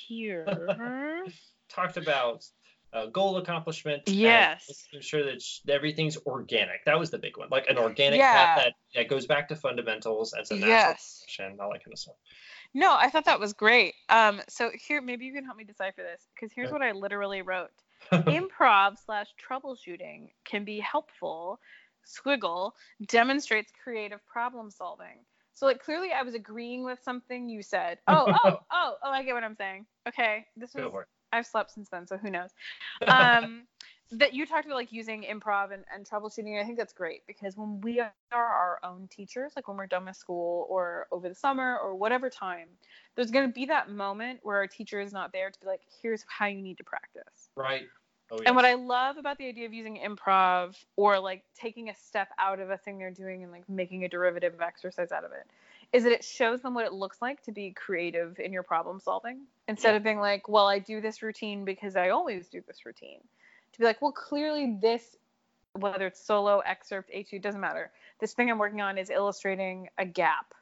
here. 0.07 1.23
Talked 1.69 1.97
about 1.97 2.45
uh, 2.93 3.07
goal 3.07 3.37
accomplishment. 3.37 4.03
and 4.07 4.15
Yes. 4.17 4.85
making 4.91 5.01
sure 5.01 5.23
that 5.25 5.43
everything's 5.69 6.17
organic. 6.25 6.85
That 6.85 6.97
was 6.97 7.11
the 7.11 7.17
big 7.17 7.37
one. 7.37 7.49
Like 7.51 7.67
an 7.67 7.77
organic 7.77 8.19
Yeah. 8.19 8.31
path 8.31 8.55
that, 8.55 8.73
that 8.95 9.07
goes 9.09 9.25
back 9.25 9.47
to 9.49 9.55
fundamentals 9.55 10.33
as 10.33 10.49
a 10.51 10.53
natural 10.55 10.69
Yes. 10.69 11.23
progression, 11.27 11.59
all 11.59 11.71
that 11.73 11.83
kind 11.83 11.93
of 11.93 11.99
stuff. 11.99 12.15
no, 12.73 12.95
I 12.95 13.09
thought 13.09 13.25
that 13.25 13.39
was 13.39 13.53
great. 13.53 13.93
Um. 14.09 14.41
So 14.47 14.71
here, 14.87 15.01
maybe 15.01 15.25
you 15.25 15.33
can 15.33 15.43
help 15.43 15.57
me 15.57 15.63
decipher 15.65 16.03
this 16.03 16.27
because 16.33 16.53
here's 16.53 16.67
Okay. 16.67 16.73
what 16.73 16.81
I 16.81 16.91
literally 16.93 17.41
wrote: 17.41 17.71
improv 18.13 18.97
slash 19.05 19.27
troubleshooting 19.37 20.29
can 20.45 20.63
be 20.63 20.79
helpful. 20.79 21.59
Squiggle 22.05 22.71
demonstrates 23.07 23.69
creative 23.83 24.25
problem 24.25 24.71
solving. 24.71 25.25
So 25.57 25.65
like 25.65 25.83
clearly, 25.83 26.09
I 26.11 26.21
was 26.21 26.35
agreeing 26.35 26.85
with 26.85 26.99
something 27.03 27.49
you 27.49 27.63
said. 27.63 27.97
Oh, 28.07 28.31
oh, 28.43 28.59
oh, 28.71 28.93
oh! 29.03 29.09
I 29.09 29.23
get 29.23 29.33
what 29.33 29.43
I'm 29.43 29.55
saying. 29.55 29.87
Okay, 30.07 30.45
this 30.55 30.75
was. 30.75 31.05
I've 31.33 31.47
slept 31.47 31.71
since 31.71 31.89
then, 31.89 32.05
so 32.05 32.15
who 32.15 32.29
knows? 32.29 32.51
Um, 33.07 33.63
that 34.11 34.33
you 34.33 34.45
talked 34.45 34.65
about 34.65 34.75
like 34.75 34.91
using 34.93 35.23
improv 35.23 35.73
and, 35.73 35.83
and 35.93 36.07
troubleshooting. 36.07 36.61
I 36.61 36.63
think 36.63 36.77
that's 36.77 36.93
great 36.93 37.23
because 37.25 37.57
when 37.57 37.81
we 37.81 37.99
are 37.99 38.13
our 38.31 38.79
own 38.83 39.07
teachers, 39.09 39.53
like 39.55 39.67
when 39.67 39.77
we're 39.77 39.87
done 39.87 40.05
with 40.05 40.15
school 40.15 40.67
or 40.69 41.07
over 41.11 41.27
the 41.27 41.35
summer 41.35 41.77
or 41.77 41.95
whatever 41.95 42.29
time, 42.29 42.69
there's 43.15 43.31
going 43.31 43.47
to 43.47 43.53
be 43.53 43.65
that 43.65 43.89
moment 43.89 44.39
where 44.43 44.57
our 44.57 44.67
teacher 44.67 45.01
is 45.01 45.11
not 45.11 45.33
there 45.33 45.49
to 45.49 45.59
be 45.59 45.65
like, 45.65 45.81
here's 46.01 46.23
how 46.29 46.45
you 46.45 46.61
need 46.61 46.77
to 46.77 46.83
practice. 46.83 47.49
Right. 47.55 47.83
Oh, 48.29 48.41
And 48.45 48.55
what 48.55 48.65
I 48.65 48.73
love 48.73 49.17
about 49.17 49.37
the 49.37 49.47
idea 49.47 49.65
of 49.65 49.73
using 49.73 49.99
improv 50.05 50.75
or 50.97 51.17
like 51.17 51.43
taking 51.55 51.89
a 51.89 51.95
step 51.95 52.29
out 52.37 52.59
of 52.59 52.69
a 52.69 52.77
thing 52.77 52.97
they're 52.97 53.09
doing 53.09 53.43
and 53.43 53.51
like 53.51 53.67
making 53.69 54.03
a 54.03 54.09
derivative 54.09 54.59
exercise 54.59 55.11
out 55.13 55.23
of 55.23 55.31
it 55.31 55.45
is 55.93 56.03
that 56.03 56.11
it 56.11 56.23
shows 56.23 56.61
them 56.61 56.73
what 56.73 56.85
it 56.85 56.91
looks 56.91 57.21
like 57.21 57.41
to 57.43 57.51
be 57.53 57.71
creative 57.71 58.37
in 58.39 58.51
your 58.51 58.63
problem 58.63 58.99
solving 58.99 59.39
instead 59.69 59.91
Yeah. 59.91 59.97
of 59.97 60.03
being 60.03 60.19
like, 60.19 60.49
well, 60.49 60.67
I 60.67 60.79
do 60.79 60.99
this 60.99 61.21
routine 61.23 61.63
because 61.63 61.95
I 61.95 62.09
always 62.09 62.49
do 62.49 62.61
this 62.67 62.85
routine. 62.85 63.19
To 63.73 63.79
be 63.79 63.85
like, 63.85 64.01
well, 64.01 64.11
clearly 64.11 64.77
this, 64.81 65.15
whether 65.73 66.07
it's 66.07 66.19
solo, 66.19 66.59
excerpt, 66.59 67.11
H2, 67.13 67.41
doesn't 67.41 67.61
matter. 67.61 67.91
This 68.19 68.33
thing 68.33 68.49
I'm 68.51 68.57
working 68.57 68.81
on 68.81 68.97
is 68.97 69.09
illustrating 69.09 69.87
a 69.97 70.05
gap 70.05 70.53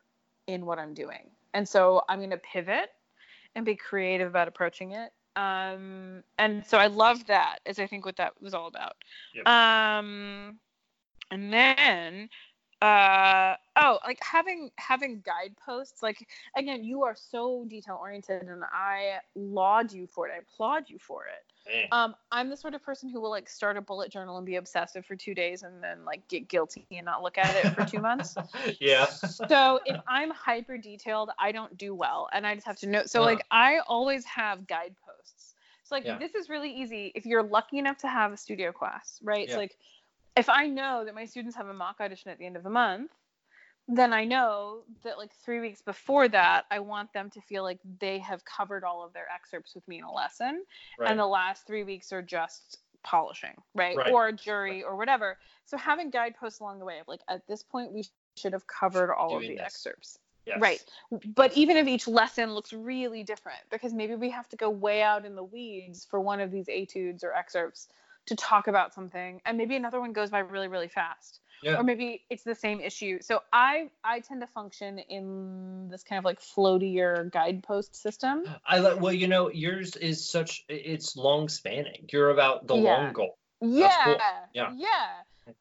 in 0.46 0.66
what 0.68 0.78
I'm 0.78 0.94
doing. 0.94 1.32
And 1.56 1.68
so 1.68 2.04
I'm 2.10 2.20
going 2.20 2.30
to 2.30 2.38
pivot 2.38 2.92
and 3.56 3.66
be 3.66 3.76
creative 3.76 4.28
about 4.28 4.48
approaching 4.48 4.92
it. 4.92 5.12
Um, 5.36 6.24
and 6.38 6.66
so 6.66 6.78
I 6.78 6.88
love 6.88 7.26
that, 7.28 7.60
is 7.66 7.80
I 7.80 7.88
think 7.88 8.06
what 8.06 8.18
that 8.18 8.34
was 8.42 8.54
all 8.54 8.68
about. 8.68 8.96
Yep. 9.34 9.48
Um, 9.48 10.60
and 11.32 11.52
then 11.52 12.30
uh, 12.82 13.56
oh 13.78 14.00
like 14.06 14.20
having 14.22 14.70
having 14.78 15.22
guideposts 15.26 16.04
like 16.04 16.28
again 16.56 16.84
you 16.84 17.04
are 17.04 17.16
so 17.16 17.66
detail 17.68 17.98
oriented 18.00 18.44
and 18.44 18.64
i 18.72 19.18
laud 19.36 19.92
you 19.92 20.08
for 20.08 20.28
it 20.28 20.34
i 20.34 20.38
applaud 20.38 20.84
you 20.88 20.98
for 21.00 21.26
it 21.26 21.88
um 21.92 22.16
i'm 22.32 22.50
the 22.50 22.56
sort 22.56 22.76
of 22.76 22.84
person 22.84 23.10
who 23.10 23.20
will 23.20 23.30
like 23.30 23.50
start 23.50 23.76
a 23.76 23.82
bullet 23.82 24.12
journal 24.12 24.38
and 24.38 24.46
be 24.46 24.58
obsessive 24.58 25.06
for 25.06 25.16
two 25.16 25.34
days 25.34 25.64
and 25.64 25.84
then 25.84 26.06
like 26.06 26.26
get 26.28 26.48
guilty 26.48 26.86
and 26.92 27.06
not 27.06 27.24
look 27.24 27.38
at 27.38 27.66
it 27.66 27.74
for 27.74 27.86
two 27.86 28.00
months 28.00 28.36
yeah. 28.80 29.06
so 29.06 29.80
if 29.86 30.00
i'm 30.08 30.30
hyper 30.30 30.78
detailed 30.78 31.32
i 31.40 31.52
don't 31.52 31.76
do 31.78 31.96
well 31.96 32.28
and 32.34 32.46
i 32.46 32.54
just 32.54 32.68
have 32.68 32.78
to 32.78 32.88
know 32.88 33.04
so 33.06 33.22
like 33.22 33.44
i 33.52 33.80
always 33.88 34.24
have 34.26 34.68
guideposts 34.68 35.05
so 35.86 35.96
like 35.96 36.04
Yeah. 36.06 36.18
this 36.18 36.36
is 36.36 36.50
really 36.50 36.70
easy 36.72 37.12
if 37.16 37.26
you're 37.26 37.44
lucky 37.44 37.78
enough 37.78 37.98
to 38.00 38.08
have 38.08 38.34
a 38.34 38.38
studio 38.38 38.72
class 38.74 39.20
right 39.24 39.48
Yeah. 39.48 39.54
so 39.54 39.60
like 39.60 39.78
if 40.36 40.50
i 40.50 40.68
know 40.68 41.06
that 41.06 41.16
my 41.16 41.26
students 41.26 41.56
have 41.56 41.68
a 41.68 41.74
mock 41.74 41.98
audition 42.02 42.32
at 42.32 42.38
the 42.38 42.46
end 42.46 42.58
of 42.58 42.64
the 42.64 42.70
month 42.70 43.12
then 43.88 44.12
i 44.14 44.26
know 44.26 44.82
that 45.04 45.18
like 45.18 45.32
three 45.46 45.60
weeks 45.62 45.82
before 45.82 46.28
that 46.28 46.66
i 46.72 46.80
want 46.80 47.14
them 47.14 47.30
to 47.30 47.40
feel 47.42 47.64
like 47.64 47.80
they 48.00 48.18
have 48.20 48.44
covered 48.44 48.84
all 48.84 49.06
of 49.06 49.14
their 49.14 49.28
excerpts 49.34 49.74
with 49.76 49.88
me 49.88 50.00
in 50.00 50.04
a 50.04 50.12
lesson 50.12 50.64
Right. 51.00 51.10
and 51.12 51.20
the 51.20 51.28
last 51.28 51.66
three 51.68 51.84
weeks 51.84 52.12
are 52.12 52.22
just 52.24 52.80
polishing, 53.04 53.54
right? 53.76 53.96
Right. 53.96 54.12
Or 54.12 54.32
jury 54.32 54.82
or 54.84 54.96
whatever. 54.96 55.38
So 55.66 55.78
having 55.78 56.10
guideposts 56.10 56.60
along 56.60 56.80
the 56.80 56.86
way 56.86 56.98
of 56.98 57.08
like 57.08 57.20
at 57.30 57.46
this 57.48 57.62
point 57.62 57.94
we 57.94 58.04
should 58.36 58.54
have 58.54 58.66
covered 58.66 59.14
all 59.14 59.36
of 59.38 59.44
the 59.44 59.50
this. 59.50 59.60
excerpts. 59.62 60.18
Yes. 60.46 60.60
Right. 60.60 60.84
But 61.36 61.54
even 61.54 61.78
if 61.78 61.88
each 61.88 62.08
lesson 62.08 62.54
looks 62.54 62.72
really 62.72 63.24
different, 63.24 63.62
because 63.72 63.94
maybe 63.94 64.16
we 64.16 64.30
have 64.30 64.48
to 64.50 64.56
go 64.56 64.70
way 64.70 65.02
out 65.02 65.26
in 65.26 65.36
the 65.36 65.44
weeds 65.44 66.06
for 66.06 66.20
one 66.20 66.40
of 66.40 66.52
these 66.52 66.68
etudes 66.68 67.24
or 67.24 67.34
excerpts 67.34 67.88
to 68.28 68.36
talk 68.36 68.68
about 68.68 68.94
something, 68.94 69.42
and 69.46 69.58
maybe 69.58 69.76
another 69.76 70.00
one 70.00 70.14
goes 70.14 70.30
by 70.30 70.40
really, 70.40 70.68
really 70.68 70.88
fast. 70.88 71.40
Yeah. 71.64 71.78
Or 71.78 71.84
maybe 71.84 72.24
it's 72.30 72.44
the 72.44 72.54
same 72.54 72.82
issue. 72.82 73.22
So 73.22 73.42
I 73.54 73.90
I 74.04 74.20
tend 74.20 74.42
to 74.42 74.48
function 74.48 75.00
in 75.00 75.88
this 75.90 76.04
kind 76.04 76.20
of 76.20 76.26
like 76.26 76.42
floatier 76.42 77.32
guidepost 77.32 77.96
system. 77.96 78.44
I 78.68 78.80
like. 78.80 79.00
Well, 79.00 79.14
you 79.14 79.28
know, 79.28 79.50
yours 79.50 79.96
is 79.96 80.30
such. 80.30 80.66
It's 80.70 81.16
long 81.16 81.48
spanning. 81.50 82.08
You're 82.12 82.32
about 82.32 82.68
the 82.68 82.76
Yeah. 82.76 82.98
long 82.98 83.14
goal. 83.14 83.38
Yeah, 83.62 84.04
cool. 84.04 84.18
Yeah. 84.54 84.72
yeah. 84.76 85.08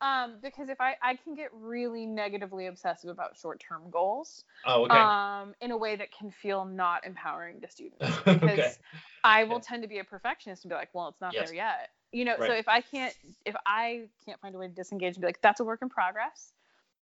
Um, 0.00 0.36
because 0.42 0.68
if 0.68 0.80
I 0.80 0.94
I 1.02 1.16
can 1.16 1.34
get 1.34 1.48
really 1.52 2.06
negatively 2.06 2.66
obsessive 2.66 3.10
about 3.10 3.36
short 3.36 3.60
term 3.60 3.90
goals, 3.90 4.44
Oh, 4.64 4.84
okay. 4.84 4.94
um, 4.98 5.54
in 5.60 5.70
a 5.70 5.76
way 5.76 5.96
that 5.96 6.10
can 6.12 6.30
feel 6.30 6.64
not 6.64 7.06
empowering 7.06 7.60
to 7.60 7.70
students. 7.70 8.04
okay. 8.26 8.38
Because 8.38 8.78
I 9.22 9.44
will 9.44 9.56
Yeah. 9.56 9.62
tend 9.62 9.82
to 9.82 9.88
be 9.88 9.98
a 9.98 10.04
perfectionist 10.04 10.64
and 10.64 10.70
be 10.70 10.74
like, 10.74 10.90
well, 10.94 11.08
it's 11.08 11.20
not 11.20 11.32
Yes. 11.34 11.48
there 11.48 11.56
yet. 11.56 11.90
You 12.12 12.24
know, 12.24 12.36
so 12.38 12.52
if 12.52 12.68
I 12.68 12.80
can't 12.80 13.14
if 13.44 13.54
I 13.66 14.08
can't 14.24 14.40
find 14.40 14.54
a 14.54 14.58
way 14.58 14.68
to 14.68 14.72
disengage 14.74 15.16
and 15.16 15.20
be 15.22 15.26
like, 15.26 15.40
that's 15.40 15.60
a 15.60 15.64
work 15.64 15.80
in 15.82 15.88
progress. 15.88 16.52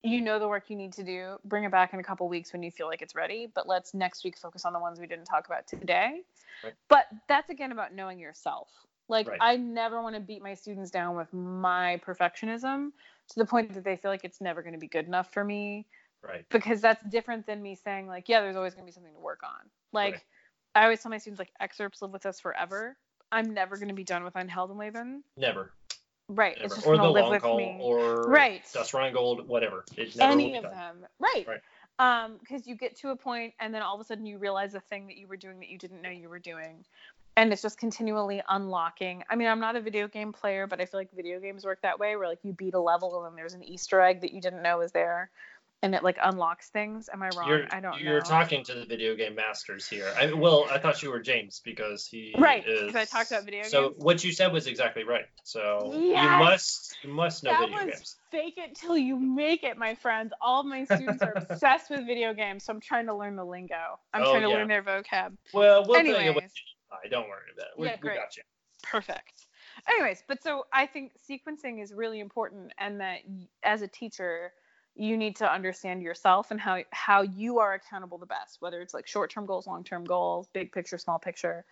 You 0.02 0.22
know 0.22 0.38
the 0.38 0.48
work 0.48 0.70
you 0.70 0.76
need 0.76 0.94
to 0.94 1.02
do. 1.02 1.36
Bring 1.44 1.64
it 1.64 1.70
back 1.70 1.92
in 1.92 2.00
a 2.00 2.02
couple 2.02 2.26
weeks 2.28 2.52
when 2.52 2.62
you 2.62 2.70
feel 2.70 2.86
like 2.86 3.02
it's 3.02 3.14
ready. 3.14 3.50
But 3.54 3.68
let's 3.68 3.92
next 3.92 4.24
week 4.24 4.38
focus 4.38 4.64
on 4.64 4.72
the 4.72 4.78
ones 4.78 4.98
we 4.98 5.06
didn't 5.06 5.26
talk 5.26 5.46
about 5.46 5.66
today. 5.66 6.22
Right. 6.64 6.72
But 6.88 7.06
that's 7.28 7.50
again 7.50 7.72
about 7.72 7.92
knowing 7.94 8.18
yourself. 8.18 8.68
Like 9.10 9.26
Right. 9.26 9.38
I 9.40 9.56
never 9.56 10.00
want 10.00 10.14
to 10.14 10.20
beat 10.20 10.42
my 10.42 10.54
students 10.54 10.90
down 10.90 11.16
with 11.16 11.32
my 11.32 12.00
perfectionism 12.06 12.92
to 13.30 13.34
the 13.36 13.44
point 13.44 13.74
that 13.74 13.84
they 13.84 13.96
feel 13.96 14.10
like 14.10 14.24
it's 14.24 14.40
never 14.40 14.62
going 14.62 14.72
to 14.74 14.78
be 14.78 14.88
good 14.88 15.06
enough 15.06 15.32
for 15.32 15.44
me 15.44 15.86
Right. 16.22 16.44
because 16.50 16.80
that's 16.80 17.02
different 17.10 17.46
than 17.46 17.62
me 17.62 17.74
saying 17.74 18.06
like 18.06 18.28
yeah 18.28 18.40
there's 18.40 18.56
always 18.56 18.74
going 18.74 18.84
to 18.84 18.86
be 18.86 18.92
something 18.92 19.12
to 19.14 19.20
work 19.20 19.40
on 19.42 19.70
like 19.92 20.12
Right. 20.12 20.22
i 20.74 20.82
always 20.84 21.00
tell 21.00 21.10
my 21.10 21.18
students 21.18 21.38
like 21.38 21.50
excerpts 21.60 22.02
live 22.02 22.10
with 22.12 22.26
us 22.26 22.40
forever 22.40 22.96
i'm 23.32 23.54
never 23.54 23.76
going 23.76 23.88
to 23.88 23.94
be 23.94 24.04
done 24.04 24.24
with 24.24 24.36
Ein 24.36 24.48
Heldenleben 24.48 25.20
Never. 25.36 25.72
right 26.28 26.54
Never. 26.56 26.64
it's 26.66 26.74
just 26.74 26.86
Or 26.86 26.98
the 26.98 27.04
live 27.04 27.22
long 27.22 27.30
with 27.30 27.42
call, 27.42 27.56
me 27.56 27.78
or 27.80 28.26
right 28.26 28.62
Das 28.74 28.92
Rheingold, 28.92 29.48
whatever. 29.48 29.84
It 29.96 30.14
never 30.16 30.32
will 30.32 30.38
any 30.38 30.56
of 30.56 30.62
done. 30.64 30.72
them 30.72 30.96
right 31.18 31.46
Right. 31.48 31.60
um 31.98 32.36
because 32.40 32.66
you 32.66 32.74
get 32.74 32.96
to 32.96 33.10
a 33.10 33.16
point 33.16 33.54
and 33.60 33.72
then 33.72 33.82
all 33.82 33.94
of 33.94 34.00
a 34.00 34.04
sudden 34.04 34.26
you 34.26 34.38
realize 34.38 34.74
a 34.74 34.80
thing 34.80 35.06
that 35.06 35.16
you 35.16 35.26
were 35.26 35.36
doing 35.36 35.60
that 35.60 35.68
you 35.68 35.78
didn't 35.78 36.02
know 36.02 36.10
you 36.10 36.28
were 36.28 36.38
doing 36.38 36.84
and 37.40 37.52
it's 37.54 37.62
just 37.62 37.78
continually 37.78 38.42
unlocking 38.50 39.22
i 39.30 39.34
mean 39.34 39.48
i'm 39.48 39.60
not 39.60 39.74
a 39.74 39.80
video 39.80 40.06
game 40.06 40.32
player 40.32 40.66
but 40.66 40.80
i 40.80 40.84
feel 40.84 41.00
like 41.00 41.08
video 41.14 41.40
games 41.40 41.64
work 41.64 41.80
that 41.82 41.98
way 41.98 42.14
where 42.16 42.28
like 42.28 42.38
you 42.42 42.52
beat 42.52 42.74
a 42.74 42.80
level 42.80 43.16
and 43.16 43.26
then 43.26 43.36
there's 43.36 43.54
an 43.54 43.64
easter 43.64 44.00
egg 44.00 44.20
that 44.20 44.32
you 44.32 44.40
didn't 44.40 44.62
know 44.62 44.78
was 44.78 44.92
there 44.92 45.30
and 45.82 45.94
it 45.94 46.02
like 46.02 46.18
unlocks 46.22 46.68
things 46.68 47.08
am 47.10 47.22
i 47.22 47.30
wrong 47.30 47.48
You're, 47.48 47.64
i 47.70 47.80
don't 47.80 48.02
you're 48.02 48.20
know 48.20 48.26
talking 48.26 48.62
to 48.64 48.74
the 48.74 48.84
video 48.84 49.16
game 49.16 49.34
masters 49.34 49.88
here. 49.88 50.12
I, 50.18 50.32
well, 50.32 50.66
I 50.70 50.78
thought 50.78 51.02
you 51.02 51.10
were 51.10 51.20
James 51.20 51.62
because 51.64 52.06
he 52.06 52.34
Right, 52.38 52.64
is. 52.66 52.92
'cause 52.92 52.96
I 52.96 53.04
talked 53.06 53.30
about 53.30 53.44
video 53.44 53.62
So 53.68 53.88
games. 53.90 54.04
what 54.04 54.24
you 54.24 54.32
said 54.32 54.52
was 54.52 54.66
exactly 54.66 55.04
right. 55.04 55.24
So 55.42 55.92
you 55.94 56.00
Yes! 56.10 56.38
must 56.38 56.96
you 57.02 57.10
must 57.10 57.44
know 57.44 57.50
that 57.50 57.60
video 57.60 57.78
was 57.78 57.86
games. 57.94 58.16
fake 58.30 58.58
it 58.58 58.74
till 58.74 58.96
you 58.98 59.18
make 59.18 59.64
it, 59.64 59.78
my 59.78 59.94
friends. 59.94 60.32
All 60.40 60.60
of 60.60 60.66
my 60.66 60.84
students 60.84 61.22
are 61.22 61.32
obsessed 61.50 61.90
with 61.90 62.06
video 62.06 62.34
games, 62.34 62.64
so 62.64 62.72
I'm 62.74 62.80
trying 62.80 63.06
to 63.06 63.14
learn 63.14 63.36
the 63.36 63.44
lingo. 63.44 63.98
I'm 64.12 64.22
Oh, 64.22 64.30
trying 64.30 64.42
to 64.42 64.48
yeah. 64.50 64.56
learn 64.56 64.68
their 64.68 64.82
vocab. 64.82 65.36
Well, 65.54 65.84
we'll 65.86 66.04
tell 66.04 66.22
you 66.22 66.34
what 66.34 66.44
Need. 67.02 67.10
Don't 67.10 67.28
worry 67.28 67.50
about 67.52 67.66
it. 67.66 67.78
We, 67.78 67.86
Yeah, 67.86 67.96
we 67.96 68.00
great. 68.00 68.16
got 68.16 68.36
you. 68.36 68.42
Perfect. 68.82 69.46
Anyways, 69.88 70.22
but 70.26 70.42
so 70.42 70.66
I 70.72 70.86
think 70.86 71.12
sequencing 71.28 71.82
is 71.82 71.92
really 71.92 72.20
important, 72.20 72.72
and 72.78 73.00
that 73.00 73.18
as 73.62 73.82
a 73.82 73.88
teacher, 73.88 74.52
you 74.94 75.16
need 75.16 75.36
to 75.36 75.50
understand 75.50 76.02
yourself 76.02 76.50
and 76.50 76.60
how 76.60 76.82
how 76.90 77.22
you 77.22 77.58
are 77.58 77.74
accountable 77.74 78.18
the 78.18 78.26
best, 78.26 78.60
whether 78.60 78.80
it's 78.80 78.94
like 78.94 79.06
short 79.06 79.30
term 79.30 79.46
goals, 79.46 79.66
long 79.66 79.84
term 79.84 80.04
goals, 80.04 80.48
big 80.52 80.72
picture, 80.72 80.98
small 80.98 81.18
picture. 81.18 81.64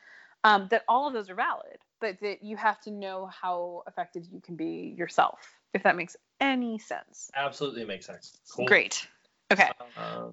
Um, 0.44 0.68
that 0.70 0.84
all 0.86 1.08
of 1.08 1.14
those 1.14 1.28
are 1.30 1.34
valid, 1.34 1.78
but 2.00 2.20
that 2.20 2.44
you 2.44 2.56
have 2.56 2.80
to 2.82 2.92
know 2.92 3.26
how 3.26 3.82
effective 3.88 4.24
you 4.30 4.40
can 4.40 4.54
be 4.54 4.94
yourself, 4.96 5.40
if 5.74 5.82
that 5.82 5.96
makes 5.96 6.16
any 6.40 6.78
sense. 6.78 7.28
Absolutely 7.34 7.84
makes 7.84 8.06
sense. 8.06 8.38
Cool. 8.54 8.66
Great. 8.66 9.08
Okay. 9.52 9.68
Uh, 9.96 10.28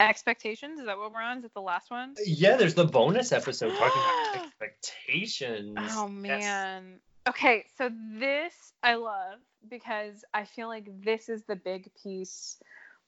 Expectations? 0.00 0.80
Is 0.80 0.86
that 0.86 0.98
what 0.98 1.12
we're 1.12 1.20
on? 1.22 1.38
Is 1.38 1.44
it 1.44 1.54
the 1.54 1.60
last 1.60 1.90
one? 1.90 2.14
yeah, 2.24 2.56
there's 2.56 2.74
the 2.74 2.86
bonus 2.86 3.32
episode 3.32 3.70
talking 3.76 4.02
about 4.02 4.44
expectations. 4.46 5.76
Oh 5.78 6.08
Yes. 6.08 6.42
man. 6.42 7.00
Okay, 7.28 7.66
so 7.76 7.90
this 8.18 8.72
I 8.82 8.94
love 8.94 9.38
because 9.68 10.24
I 10.32 10.44
feel 10.44 10.68
like 10.68 10.88
this 11.04 11.28
is 11.28 11.42
the 11.44 11.54
big 11.56 11.90
piece. 12.02 12.58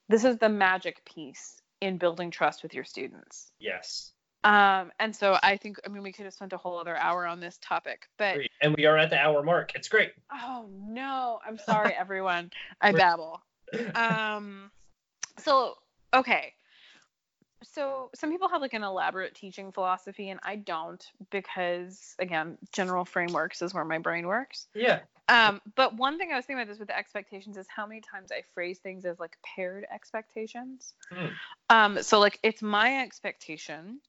This 0.07 0.23
is 0.23 0.37
the 0.37 0.49
magic 0.49 1.03
piece 1.05 1.61
in 1.81 1.97
building 1.97 2.29
trust 2.29 2.61
with 2.61 2.73
your 2.75 2.83
students. 2.83 3.51
Yes. 3.59 4.11
Um, 4.43 4.91
and 4.99 5.15
so 5.15 5.37
I 5.41 5.57
think 5.57 5.77
I 5.85 5.89
mean 5.89 6.03
we 6.03 6.11
could 6.11 6.25
have 6.25 6.33
spent 6.33 6.53
a 6.53 6.57
whole 6.57 6.77
other 6.77 6.95
hour 6.97 7.25
on 7.25 7.39
this 7.39 7.57
topic, 7.61 8.07
but 8.17 8.37
And 8.61 8.75
we 8.75 8.85
are 8.85 8.97
at 8.97 9.09
the 9.09 9.17
hour 9.17 9.41
mark. 9.41 9.71
It's 9.73 9.87
great. 9.89 10.11
oh 10.31 10.67
no, 10.69 11.39
I'm 11.47 11.57
sorry 11.57 11.93
everyone. 11.97 12.51
I 12.81 12.91
babble. 12.91 13.41
um 13.95 14.69
so 15.39 15.73
okay 16.13 16.53
so 17.63 18.09
some 18.15 18.31
people 18.31 18.47
have 18.47 18.61
like 18.61 18.73
an 18.73 18.83
elaborate 18.83 19.33
teaching 19.35 19.71
philosophy 19.71 20.29
and 20.29 20.39
i 20.43 20.55
don't 20.55 21.11
because 21.31 22.15
again 22.19 22.57
general 22.71 23.05
frameworks 23.05 23.61
is 23.61 23.73
where 23.73 23.85
my 23.85 23.97
brain 23.97 24.27
works. 24.27 24.67
Yeah. 24.75 24.99
um 25.29 25.61
but 25.75 25.95
one 25.95 26.17
thing 26.17 26.31
i 26.31 26.35
was 26.35 26.45
thinking 26.45 26.61
about 26.61 26.69
this 26.71 26.79
with 26.79 26.89
the 26.89 26.97
expectations 26.97 27.57
is 27.57 27.67
how 27.73 27.85
many 27.85 28.01
times 28.01 28.31
i 28.31 28.43
phrase 28.53 28.79
things 28.79 29.05
as 29.05 29.19
like 29.19 29.37
paired 29.55 29.85
expectations. 29.93 30.93
Hmm. 31.11 31.27
um 31.69 32.03
so 32.03 32.19
like 32.19 32.39
it's 32.43 32.61
my 32.61 33.01
expectation 33.01 33.99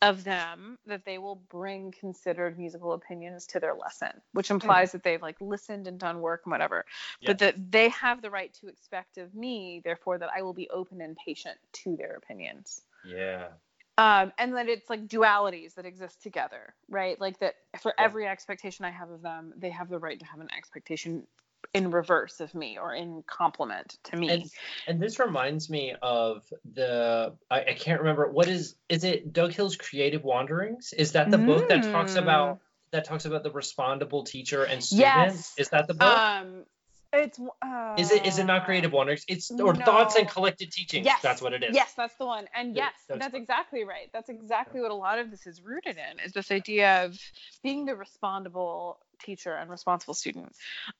of 0.00 0.22
them 0.22 0.78
that 0.86 1.04
they 1.04 1.18
will 1.18 1.42
bring 1.50 1.92
considered 1.98 2.56
musical 2.56 2.92
opinions 2.92 3.46
to 3.46 3.58
their 3.58 3.74
lesson 3.74 4.10
which 4.32 4.50
implies 4.50 4.92
that 4.92 5.02
they've 5.02 5.22
like 5.22 5.36
listened 5.40 5.88
and 5.88 5.98
done 5.98 6.20
work 6.20 6.42
and 6.44 6.52
whatever 6.52 6.84
but 7.26 7.38
that 7.38 7.56
they 7.72 7.88
have 7.88 8.22
the 8.22 8.30
right 8.30 8.54
to 8.54 8.68
expect 8.68 9.18
of 9.18 9.34
me 9.34 9.80
therefore 9.84 10.16
that 10.18 10.30
i 10.36 10.42
will 10.42 10.52
be 10.52 10.70
open 10.70 11.00
and 11.00 11.16
patient 11.16 11.56
to 11.72 11.96
their 11.96 12.14
opinions 12.14 12.82
Yeah. 13.04 13.48
um, 13.96 14.32
and 14.38 14.54
that 14.56 14.68
it's 14.68 14.88
like 14.88 15.06
dualities 15.08 15.74
that 15.74 15.84
exist 15.86 16.22
together 16.22 16.74
right 16.88 17.20
like 17.20 17.38
that 17.40 17.54
for 17.80 17.94
Yeah. 17.98 18.04
every 18.04 18.26
expectation 18.26 18.84
i 18.84 18.90
have 18.90 19.10
of 19.10 19.22
them 19.22 19.52
they 19.56 19.70
have 19.70 19.88
the 19.88 19.98
right 19.98 20.18
to 20.18 20.26
have 20.26 20.40
an 20.40 20.48
expectation 20.56 21.26
in 21.74 21.90
reverse 21.90 22.40
of 22.40 22.54
me 22.54 22.78
or 22.78 22.94
in 22.94 23.22
complement 23.26 23.96
to 24.04 24.16
me 24.16 24.28
And 24.30 24.42
and 24.86 25.02
this 25.02 25.18
reminds 25.18 25.68
me 25.68 25.94
of 26.00 26.44
the 26.74 27.34
I, 27.50 27.60
I 27.62 27.72
can't 27.74 28.00
remember 28.00 28.30
what 28.30 28.48
is 28.48 28.76
is 28.88 29.04
it 29.04 29.32
Doug 29.32 29.52
Hill's 29.52 29.76
Creative 29.76 30.22
Wanderings? 30.24 30.92
Is 30.92 31.12
that 31.12 31.30
the 31.30 31.38
book 31.38 31.68
that 31.68 31.82
talks 31.82 32.14
Mm. 32.14 32.22
about 32.22 32.60
that 32.92 33.04
talks 33.04 33.24
about 33.26 33.42
the 33.42 33.50
respondable 33.50 34.22
teacher 34.24 34.62
and 34.64 34.82
student? 34.82 35.14
Yes. 35.14 35.54
Is 35.58 35.68
that 35.70 35.88
the 35.88 35.94
book? 35.94 36.16
um 36.16 36.64
it's 37.12 37.38
uh, 37.62 37.94
is 37.96 38.12
it 38.12 38.26
is 38.26 38.38
it 38.38 38.44
not 38.44 38.64
Creative 38.64 38.92
Wanderings? 38.92 39.24
It's 39.28 39.50
or 39.50 39.74
Thoughts 39.74 40.16
and 40.16 40.26
no. 40.26 40.32
Collected 40.32 40.70
Teachings. 40.70 41.06
Yes, 41.06 41.22
That's 41.22 41.40
what 41.40 41.54
it 41.54 41.62
is. 41.64 41.74
Yes, 41.74 41.94
that's 41.96 42.14
the 42.16 42.26
one. 42.26 42.46
And 42.54 42.76
yes, 42.76 42.92
that's 43.08 43.20
that's 43.20 43.34
exactly 43.34 43.84
right. 43.84 44.10
That's 44.12 44.28
exactly 44.28 44.80
what 44.80 44.90
a 44.90 44.94
lot 44.94 45.18
of 45.18 45.30
this 45.30 45.46
is 45.46 45.62
rooted 45.62 45.96
in 45.96 46.20
is 46.24 46.32
this 46.32 46.50
idea 46.50 47.06
of 47.06 47.18
being 47.62 47.86
the 47.86 47.96
respondable 47.96 48.98
teacher 49.20 49.54
and 49.54 49.70
responsible 49.70 50.14
student. 50.14 50.52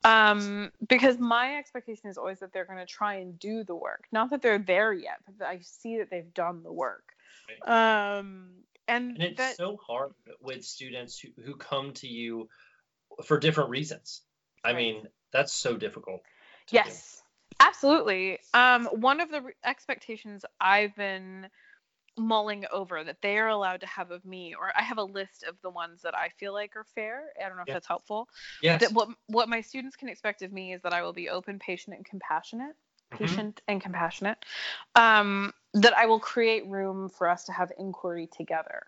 Um, 0.02 0.72
because 0.88 1.18
my 1.18 1.58
expectation 1.58 2.08
is 2.08 2.16
always 2.16 2.40
that 2.40 2.52
they're 2.52 2.64
going 2.64 2.78
to 2.78 2.86
try 2.86 3.16
and 3.16 3.38
do 3.38 3.62
the 3.64 3.74
work, 3.76 4.04
not 4.10 4.30
that 4.30 4.42
they're 4.42 4.58
there 4.58 4.92
yet, 4.92 5.18
but 5.26 5.38
that 5.38 5.48
I 5.48 5.60
see 5.62 5.98
that 5.98 6.10
they've 6.10 6.32
done 6.32 6.62
the 6.62 6.72
work. 6.72 7.04
Um, 7.66 8.48
and, 8.86 9.12
And 9.12 9.22
it's 9.22 9.36
that 9.36 9.56
so 9.56 9.78
hard 9.86 10.12
with 10.40 10.64
students 10.64 11.18
who, 11.18 11.28
who 11.42 11.56
come 11.56 11.92
to 11.94 12.08
you 12.08 12.48
for 13.24 13.38
different 13.38 13.70
reasons. 13.70 14.22
I 14.64 14.72
mean, 14.72 15.06
that's 15.32 15.52
so 15.52 15.76
difficult. 15.76 16.22
to 16.68 16.76
do. 16.76 16.76
yes. 16.76 17.22
Absolutely. 17.60 18.38
Um, 18.54 18.86
one 18.86 19.20
of 19.20 19.30
the 19.30 19.42
re- 19.42 19.52
expectations 19.64 20.44
I've 20.60 20.94
been 20.94 21.48
mulling 22.16 22.64
over 22.72 23.02
that 23.02 23.22
they 23.22 23.38
are 23.38 23.48
allowed 23.48 23.80
to 23.80 23.86
have 23.86 24.10
of 24.10 24.24
me, 24.24 24.54
or 24.54 24.72
I 24.76 24.82
have 24.82 24.98
a 24.98 25.04
list 25.04 25.44
of 25.44 25.56
the 25.62 25.70
ones 25.70 26.02
that 26.02 26.16
I 26.16 26.28
feel 26.30 26.52
like 26.52 26.76
are 26.76 26.86
fair. 26.94 27.30
I 27.42 27.48
don't 27.48 27.56
know 27.56 27.62
if 27.62 27.68
Yeah. 27.68 27.74
that's 27.74 27.86
helpful. 27.86 28.28
Yes. 28.62 28.80
That 28.80 28.92
what 28.92 29.08
what 29.26 29.48
my 29.48 29.60
students 29.60 29.96
can 29.96 30.08
expect 30.08 30.42
of 30.42 30.52
me 30.52 30.72
is 30.72 30.82
that 30.82 30.92
I 30.92 31.02
will 31.02 31.12
be 31.12 31.28
open, 31.28 31.58
patient, 31.58 31.96
and 31.96 32.04
compassionate. 32.04 32.76
Mhm. 33.10 33.18
Patient 33.18 33.62
and 33.66 33.80
compassionate. 33.80 34.44
Um, 34.94 35.54
that 35.74 35.96
I 35.96 36.06
will 36.06 36.20
create 36.20 36.66
room 36.66 37.08
for 37.08 37.28
us 37.28 37.44
to 37.44 37.52
have 37.52 37.72
inquiry 37.78 38.26
together. 38.26 38.86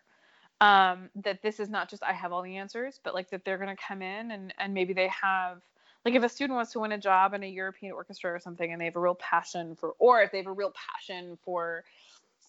Um, 0.61 1.09
that 1.17 1.41
this 1.41 1.59
is 1.59 1.71
not 1.71 1.89
just 1.89 2.03
I 2.03 2.13
have 2.13 2.33
all 2.33 2.43
the 2.43 2.59
answers, 2.59 3.01
but 3.03 3.15
like 3.15 3.31
that 3.31 3.45
they're 3.45 3.59
gonna 3.59 3.77
come 3.77 4.03
in 4.03 4.31
and 4.31 4.55
and 4.59 4.75
maybe 4.75 4.93
they 4.93 5.09
have 5.09 5.63
like 6.05 6.15
if 6.15 6.23
a 6.23 6.29
student 6.29 6.57
wants 6.57 6.73
to 6.73 6.81
win 6.81 6.93
a 6.93 6.99
job 6.99 7.35
in 7.35 7.43
a 7.43 7.47
European 7.47 7.93
orchestra 7.93 8.33
or 8.33 8.39
something 8.39 8.73
and 8.73 8.81
they 8.81 8.87
have 8.87 8.97
a 8.97 9.01
real 9.01 9.15
passion 9.15 9.77
for 9.77 9.95
or 9.99 10.23
if 10.23 10.33
they 10.33 10.39
have 10.39 10.47
a 10.47 10.53
real 10.53 10.73
passion 10.75 11.39
for 11.45 11.85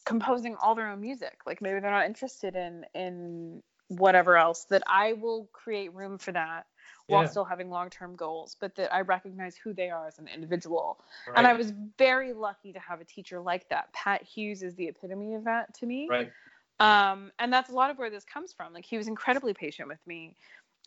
composing 0.06 0.56
all 0.56 0.76
their 0.76 0.88
own 0.90 1.02
music 1.02 1.40
like 1.46 1.62
maybe 1.62 1.80
they're 1.80 1.92
not 1.92 2.06
interested 2.06 2.56
in 2.56 2.86
in 2.94 3.62
whatever 3.88 4.38
else 4.38 4.66
that 4.70 4.82
I 4.88 5.14
will 5.14 5.50
create 5.52 5.94
room 5.94 6.18
for 6.18 6.32
that 6.32 6.66
while 7.08 7.24
Yeah. 7.24 7.28
still 7.28 7.44
having 7.44 7.70
long-term 7.70 8.16
goals 8.16 8.56
but 8.60 8.76
that 8.76 8.94
I 8.94 9.02
recognize 9.02 9.58
who 9.58 9.74
they 9.74 9.90
are 9.90 10.08
as 10.08 10.18
an 10.18 10.30
individual 10.34 10.98
and 11.36 11.46
I 11.46 11.54
was 11.54 11.74
very 11.98 12.32
lucky 12.34 12.72
to 12.74 12.80
have 12.80 13.02
a 13.02 13.06
teacher 13.06 13.42
like 13.42 13.68
that 13.70 13.92
Pat 13.94 14.24
Hughes 14.24 14.64
is 14.64 14.76
the 14.76 14.88
epitome 14.88 15.36
of 15.36 15.44
that 15.44 15.74
to 15.76 15.86
me 15.86 16.08
Right. 16.10 16.32
um, 16.80 17.32
and 17.38 17.54
that's 17.54 17.70
a 17.70 17.74
lot 17.74 17.92
of 17.92 18.00
where 18.00 18.10
this 18.10 18.24
comes 18.24 18.54
from. 18.54 18.74
Like 18.74 18.86
he 18.86 18.98
was 18.98 19.08
incredibly 19.08 19.54
patient 19.54 19.88
with 19.88 20.00
me 20.08 20.36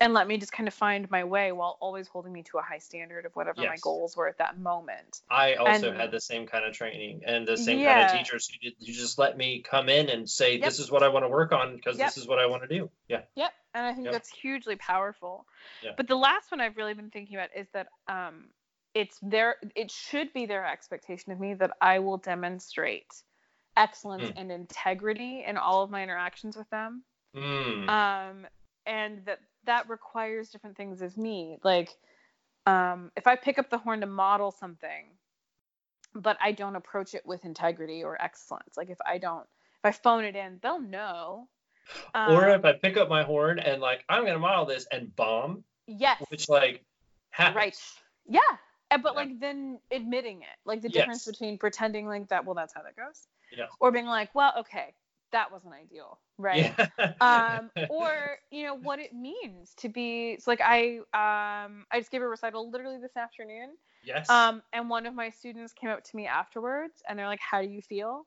and 0.00 0.12
let 0.12 0.26
me 0.26 0.36
just 0.38 0.52
kind 0.52 0.66
of 0.66 0.74
find 0.74 1.08
my 1.10 1.22
way 1.24 1.52
while 1.52 1.76
always 1.80 2.08
holding 2.08 2.32
me 2.32 2.42
to 2.42 2.58
a 2.58 2.62
high 2.62 2.78
standard 2.78 3.26
of 3.26 3.36
whatever 3.36 3.60
my 3.62 3.76
goals 3.80 4.16
were 4.16 4.26
at 4.28 4.38
that 4.38 4.58
moment. 4.58 5.20
I 5.30 5.54
also 5.54 5.90
And- 5.90 6.00
had 6.00 6.10
the 6.10 6.20
same 6.20 6.46
kind 6.46 6.64
of 6.64 6.74
training 6.74 7.22
and 7.26 7.46
the 7.46 7.56
same 7.56 7.84
kind 7.84 8.02
of 8.02 8.10
teachers 8.12 8.48
who 8.48 8.58
did 8.58 8.74
who 8.80 8.92
just 8.92 9.18
let 9.18 9.36
me 9.36 9.62
come 9.62 9.88
in 9.88 10.08
and 10.08 10.28
say 10.28 10.54
Yep. 10.56 10.62
this 10.64 10.78
is 10.80 10.90
what 10.90 11.02
I 11.02 11.08
want 11.08 11.24
to 11.24 11.28
work 11.28 11.52
on 11.52 11.76
because 11.76 11.96
Yep. 11.98 12.06
this 12.08 12.16
is 12.16 12.26
what 12.26 12.38
I 12.38 12.46
want 12.46 12.62
to 12.62 12.68
do. 12.68 12.90
Yeah. 13.08 13.22
Yep. 13.36 13.52
And 13.74 13.86
I 13.86 13.92
think 13.94 14.06
Yep. 14.06 14.12
that's 14.12 14.28
hugely 14.30 14.76
powerful. 14.76 15.46
Yeah. 15.82 15.92
But 15.96 16.08
the 16.08 16.16
last 16.16 16.50
one 16.50 16.60
I've 16.60 16.76
really 16.76 16.94
been 16.94 17.10
thinking 17.10 17.36
about 17.36 17.50
is 17.54 17.68
that 17.72 17.88
um, 18.08 18.50
it's 18.94 19.18
their 19.22 19.56
it 19.74 19.90
should 19.90 20.32
be 20.32 20.46
their 20.46 20.66
expectation 20.66 21.32
of 21.32 21.40
me 21.40 21.54
that 21.54 21.70
I 21.80 21.98
will 22.00 22.18
demonstrate 22.18 23.12
excellence 23.76 24.30
Mm. 24.30 24.34
and 24.36 24.52
integrity 24.52 25.42
in 25.44 25.56
all 25.56 25.82
of 25.82 25.90
my 25.90 26.02
interactions 26.02 26.56
with 26.56 26.68
them. 26.70 27.04
Mm. 27.34 27.88
um 27.88 28.46
and 28.86 29.24
that 29.26 29.40
that 29.66 29.88
requires 29.88 30.50
different 30.50 30.76
things 30.76 31.02
of 31.02 31.16
me 31.16 31.58
like 31.64 31.90
um 32.66 33.10
if 33.16 33.26
i 33.26 33.36
pick 33.36 33.58
up 33.58 33.70
the 33.70 33.78
horn 33.78 34.00
to 34.00 34.06
model 34.06 34.50
something 34.50 35.06
but 36.14 36.36
i 36.42 36.52
don't 36.52 36.76
approach 36.76 37.14
it 37.14 37.24
with 37.26 37.44
integrity 37.44 38.02
or 38.04 38.20
excellence 38.22 38.76
like 38.76 38.90
if 38.90 38.98
i 39.06 39.18
don't 39.18 39.46
if 39.78 39.84
i 39.84 39.90
phone 39.90 40.24
it 40.24 40.36
in 40.36 40.58
they'll 40.62 40.80
know 40.80 41.48
or 42.26 42.48
Um, 42.48 42.58
if 42.58 42.64
I 42.64 42.72
pick 42.72 42.96
up 42.96 43.08
my 43.10 43.22
horn 43.22 43.58
and 43.58 43.82
like 43.82 44.04
I'm 44.08 44.24
gonna 44.24 44.38
model 44.38 44.64
this 44.64 44.86
and 44.90 45.14
bomb, 45.14 45.62
yes 45.86 46.22
which 46.30 46.48
like 46.48 46.82
happens. 47.30 47.56
right 47.56 47.76
yeah 48.26 48.40
but 49.02 49.04
Yeah. 49.04 49.12
like 49.12 49.40
then 49.40 49.78
admitting 49.90 50.42
it 50.42 50.56
like 50.64 50.80
the 50.80 50.88
Yes. 50.88 51.00
difference 51.00 51.26
between 51.26 51.58
pretending 51.58 52.06
like 52.06 52.28
that 52.28 52.44
well 52.44 52.54
that's 52.54 52.72
how 52.72 52.82
that 52.82 52.96
goes 52.96 53.26
Yeah. 53.56 53.66
or 53.80 53.90
being 53.90 54.06
like 54.06 54.34
well 54.34 54.52
okay 54.60 54.94
that 55.34 55.52
wasn't 55.52 55.74
ideal 55.74 56.20
right 56.38 56.72
Yeah. 56.72 56.88
um, 57.20 57.70
or 57.88 58.38
you 58.52 58.64
know 58.64 58.74
what 58.74 58.98
it 59.00 59.14
means 59.14 59.74
to 59.76 59.88
be 59.88 60.32
it's 60.32 60.48
like 60.48 60.60
I 60.62 60.98
um 61.14 61.86
I 61.92 61.98
just 62.00 62.10
gave 62.10 62.22
a 62.22 62.28
recital 62.28 62.70
literally 62.70 62.98
this 63.00 63.16
afternoon. 63.16 63.76
yes. 64.02 64.30
Um, 64.30 64.62
and 64.72 64.90
one 64.90 65.06
of 65.06 65.14
my 65.14 65.30
students 65.30 65.74
came 65.74 65.90
up 65.90 66.02
to 66.04 66.16
me 66.16 66.26
afterwards 66.26 67.02
and 67.08 67.18
they're 67.18 67.26
like, 67.28 67.40
"How 67.40 67.62
do 67.62 67.68
you 67.68 67.82
feel?" 67.82 68.26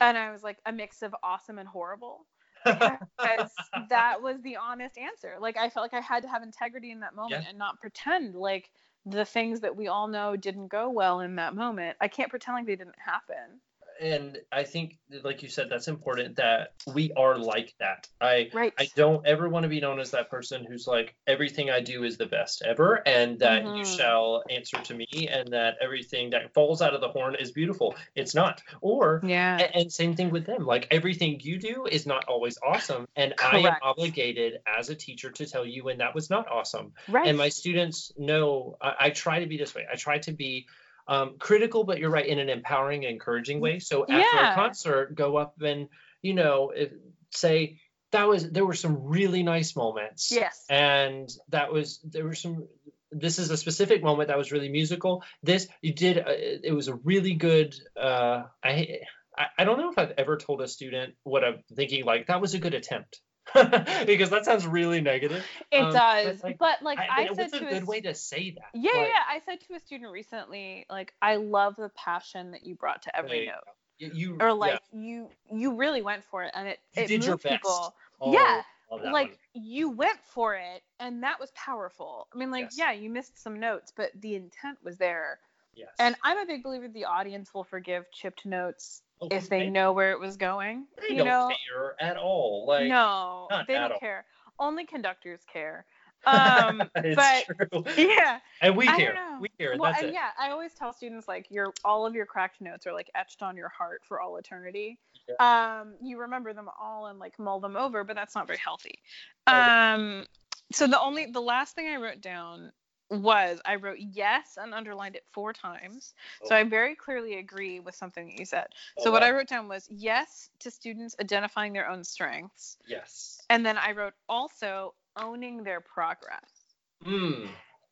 And 0.00 0.18
I 0.18 0.32
was 0.32 0.42
like, 0.42 0.58
"A 0.66 0.72
mix 0.72 1.02
of 1.02 1.14
awesome 1.22 1.58
and 1.58 1.68
horrible." 1.68 2.26
Because 2.64 3.50
that 3.90 4.22
was 4.22 4.42
the 4.42 4.56
honest 4.56 4.98
answer. 4.98 5.36
Like 5.40 5.56
I 5.56 5.70
felt 5.70 5.84
like 5.84 5.94
I 5.94 6.04
had 6.04 6.22
to 6.24 6.28
have 6.30 6.42
integrity 6.42 6.90
in 6.92 7.00
that 7.00 7.14
moment 7.14 7.44
Yeah. 7.44 7.48
and 7.48 7.58
not 7.58 7.80
pretend 7.80 8.34
like 8.36 8.70
the 9.06 9.24
things 9.24 9.60
that 9.62 9.76
we 9.76 9.88
all 9.88 10.08
know 10.08 10.36
didn't 10.36 10.68
go 10.68 10.90
well 10.90 11.20
in 11.20 11.36
that 11.36 11.54
moment. 11.56 11.96
I 12.00 12.08
can't 12.08 12.30
pretend 12.30 12.56
like 12.56 12.66
they 12.66 12.76
didn't 12.76 12.98
happen. 12.98 13.60
And 14.02 14.38
I 14.50 14.64
think, 14.64 14.98
like 15.22 15.42
you 15.42 15.48
said, 15.48 15.68
that's 15.70 15.88
important 15.88 16.36
that 16.36 16.74
we 16.92 17.12
are 17.16 17.38
like 17.38 17.74
that. 17.78 18.08
I 18.20 18.50
Right. 18.52 18.72
I 18.78 18.88
don't 18.96 19.26
ever 19.26 19.48
want 19.48 19.62
to 19.62 19.68
be 19.68 19.80
known 19.80 20.00
as 20.00 20.10
that 20.10 20.28
person 20.30 20.64
who's 20.68 20.86
like 20.86 21.14
everything 21.26 21.70
I 21.70 21.80
do 21.80 22.02
is 22.04 22.18
the 22.18 22.26
best 22.26 22.62
ever, 22.66 23.02
and 23.06 23.38
that 23.38 23.62
you 23.62 23.68
Mhm. 23.84 23.96
shall 23.96 24.42
answer 24.50 24.78
to 24.78 24.94
me, 24.94 25.06
and 25.30 25.52
that 25.52 25.76
everything 25.80 26.30
that 26.30 26.52
falls 26.54 26.82
out 26.82 26.94
of 26.94 27.00
the 27.00 27.08
horn 27.08 27.36
is 27.36 27.52
beautiful. 27.52 27.94
It's 28.14 28.34
not. 28.34 28.60
Or 28.80 29.20
yeah. 29.24 29.58
a- 29.58 29.76
and 29.76 29.92
same 29.92 30.14
thing 30.16 30.30
with 30.30 30.44
them. 30.46 30.66
Like 30.66 30.88
everything 30.90 31.38
you 31.40 31.58
do 31.58 31.86
is 31.86 32.06
not 32.06 32.24
always 32.26 32.58
awesome, 32.66 33.06
and 33.16 33.34
I 33.42 33.58
am 33.58 33.76
obligated 33.82 34.58
as 34.66 34.90
a 34.90 34.94
teacher 34.96 35.30
to 35.30 35.46
tell 35.46 35.64
you 35.64 35.84
when 35.84 35.98
that 35.98 36.14
was 36.14 36.28
not 36.28 36.50
awesome. 36.50 36.92
right. 37.08 37.26
And 37.28 37.38
my 37.38 37.48
students 37.48 38.12
know 38.18 38.76
I, 38.80 38.94
I 38.98 39.10
try 39.10 39.38
to 39.40 39.46
be 39.46 39.56
this 39.56 39.74
way. 39.74 39.86
I 39.90 39.96
try 39.96 40.18
to 40.18 40.32
be 40.32 40.66
um, 41.08 41.36
critical, 41.38 41.84
but 41.84 41.98
you're 41.98 42.10
right, 42.10 42.26
in 42.26 42.38
an 42.38 42.48
empowering, 42.48 43.02
encouraging 43.04 43.60
way. 43.60 43.78
So 43.78 44.02
after 44.02 44.16
Yeah. 44.16 44.52
a 44.52 44.54
concert, 44.54 45.14
go 45.14 45.36
up 45.36 45.60
and 45.62 45.88
you 46.22 46.34
know 46.34 46.70
if, 46.74 46.92
say 47.30 47.78
that 48.12 48.28
was 48.28 48.50
there 48.50 48.66
were 48.66 48.74
some 48.74 49.04
really 49.04 49.42
nice 49.42 49.74
moments. 49.74 50.30
yes. 50.30 50.64
And 50.68 51.28
that 51.48 51.72
was 51.72 51.98
there 52.04 52.24
were 52.24 52.34
some. 52.34 52.68
This 53.10 53.38
is 53.38 53.50
a 53.50 53.56
specific 53.56 54.02
moment 54.02 54.28
that 54.28 54.38
was 54.38 54.52
really 54.52 54.68
musical. 54.70 55.22
This 55.42 55.68
you 55.82 55.92
did. 55.94 56.18
Uh, 56.18 56.24
it 56.28 56.74
was 56.74 56.88
a 56.88 56.94
really 56.94 57.34
good. 57.34 57.74
Uh, 57.96 58.44
I. 58.62 59.00
I 59.36 59.46
I 59.58 59.64
don't 59.64 59.78
know 59.78 59.90
if 59.90 59.96
I've 59.98 60.12
ever 60.18 60.36
told 60.36 60.60
a 60.60 60.68
student 60.68 61.14
what 61.22 61.42
I'm 61.42 61.62
thinking. 61.74 62.04
Like 62.04 62.26
that 62.26 62.42
was 62.42 62.52
a 62.52 62.58
good 62.58 62.74
attempt, 62.74 63.22
because 64.06 64.30
that 64.30 64.44
sounds 64.44 64.66
really 64.66 65.00
negative. 65.00 65.44
It 65.70 65.80
Um, 65.80 65.92
but, 65.92 66.24
does. 66.24 66.42
like, 66.42 66.58
but 66.58 66.82
like 66.82 66.98
I, 66.98 67.22
I, 67.22 67.26
said 67.28 67.36
what's 67.36 67.52
a 67.54 67.58
to 67.60 67.64
good 67.66 67.82
a 67.82 67.86
way 67.86 68.00
to 68.02 68.14
say 68.14 68.50
that? 68.52 68.70
Yeah, 68.74 68.92
Like, 68.92 69.08
yeah. 69.08 69.22
I 69.28 69.40
said 69.44 69.60
to 69.68 69.74
a 69.74 69.80
student 69.80 70.12
recently, 70.12 70.86
like, 70.90 71.12
I 71.20 71.36
love 71.36 71.76
the 71.76 71.90
passion 71.90 72.52
that 72.52 72.64
you 72.64 72.74
brought 72.74 73.02
to 73.02 73.16
every 73.16 73.46
note, 73.46 73.64
You, 73.98 74.10
you 74.14 74.36
or 74.40 74.48
yeah, 74.48 74.52
like 74.52 74.80
you 74.92 75.28
you 75.50 75.74
really 75.74 76.02
went 76.02 76.24
for 76.24 76.44
it, 76.44 76.52
and 76.54 76.68
it 76.68 76.78
You 76.96 77.02
it 77.02 77.06
did 77.08 77.14
moved 77.20 77.26
your 77.26 77.36
best. 77.36 77.52
people. 77.62 77.94
oh, 78.20 78.32
yeah, 78.32 78.62
like 78.90 79.28
one. 79.30 79.36
you 79.54 79.90
went 79.90 80.18
for 80.34 80.54
it, 80.54 80.82
and 81.00 81.22
that 81.22 81.40
was 81.40 81.50
powerful. 81.54 82.28
I 82.32 82.38
mean, 82.38 82.50
like, 82.50 82.64
Yes. 82.64 82.78
yeah, 82.78 82.92
you 82.92 83.10
missed 83.10 83.38
some 83.42 83.58
notes, 83.58 83.92
but 83.96 84.10
the 84.20 84.34
intent 84.36 84.78
was 84.84 84.98
there. 84.98 85.38
yes. 85.74 85.88
And 85.98 86.14
I'm 86.22 86.38
a 86.38 86.46
big 86.46 86.62
believer 86.62 86.88
the 86.88 87.06
audience 87.06 87.52
will 87.54 87.64
forgive 87.64 88.10
chipped 88.12 88.44
notes 88.46 89.02
Oh, 89.22 89.28
if 89.30 89.48
they 89.48 89.70
know 89.70 89.92
where 89.92 90.10
it 90.10 90.18
was 90.18 90.36
going. 90.36 90.86
they 91.00 91.14
you 91.14 91.18
don't 91.18 91.28
know, 91.28 91.50
care 91.70 91.94
at 92.00 92.16
all. 92.16 92.64
Like 92.66 92.88
no, 92.88 93.46
they 93.68 93.74
don't 93.74 93.92
all. 93.92 93.98
care. 94.00 94.24
Only 94.58 94.84
conductors 94.84 95.40
care. 95.50 95.86
Um, 96.24 96.80
but 96.94 97.44
true. 97.46 97.84
yeah. 97.96 98.38
And 98.60 98.76
we 98.76 98.86
I 98.86 98.96
care. 98.96 99.16
We 99.40 99.48
care. 99.58 99.74
well, 99.76 99.90
that's 99.90 100.02
and 100.02 100.10
it. 100.10 100.14
yeah, 100.14 100.28
I 100.38 100.50
always 100.50 100.72
tell 100.72 100.92
students 100.92 101.26
like 101.26 101.46
your 101.50 101.72
all 101.84 102.06
of 102.06 102.14
your 102.14 102.26
cracked 102.26 102.60
notes 102.60 102.86
are 102.86 102.92
like 102.92 103.10
etched 103.16 103.42
on 103.42 103.56
your 103.56 103.68
heart 103.68 104.02
for 104.06 104.20
all 104.20 104.36
eternity. 104.36 105.00
Um, 105.40 105.94
you 106.00 106.20
remember 106.20 106.52
them 106.52 106.68
all 106.80 107.06
and 107.06 107.18
like 107.18 107.36
mull 107.40 107.58
them 107.58 107.76
over, 107.76 108.04
but 108.04 108.14
that's 108.14 108.36
not 108.36 108.46
very 108.46 108.60
healthy. 108.60 109.00
Um, 109.48 110.24
so 110.72 110.86
the 110.86 111.00
only 111.00 111.26
the 111.26 111.40
last 111.40 111.74
thing 111.74 111.88
I 111.88 111.96
wrote 111.96 112.20
down 112.20 112.70
was 113.12 113.60
I 113.64 113.76
wrote 113.76 113.98
yes 113.98 114.56
and 114.60 114.72
underlined 114.74 115.16
it 115.16 115.24
four 115.32 115.52
times. 115.52 116.14
So 116.44 116.54
Oh. 116.54 116.58
I 116.58 116.64
very 116.64 116.94
clearly 116.94 117.38
agree 117.38 117.80
with 117.80 117.94
something 117.94 118.26
that 118.26 118.38
you 118.38 118.44
said. 118.44 118.66
Oh, 118.98 119.04
so 119.04 119.10
what. 119.10 119.22
I 119.22 119.30
wrote 119.30 119.48
down 119.48 119.68
was 119.68 119.86
yes 119.90 120.50
to 120.60 120.70
students 120.70 121.14
identifying 121.20 121.72
their 121.72 121.88
own 121.88 122.04
strengths, 122.04 122.78
Yes. 122.86 123.42
and 123.50 123.64
then 123.64 123.76
I 123.78 123.92
wrote 123.92 124.14
also 124.28 124.94
owning 125.16 125.62
their 125.62 125.80
progress. 125.80 126.74
Mm. 127.04 127.48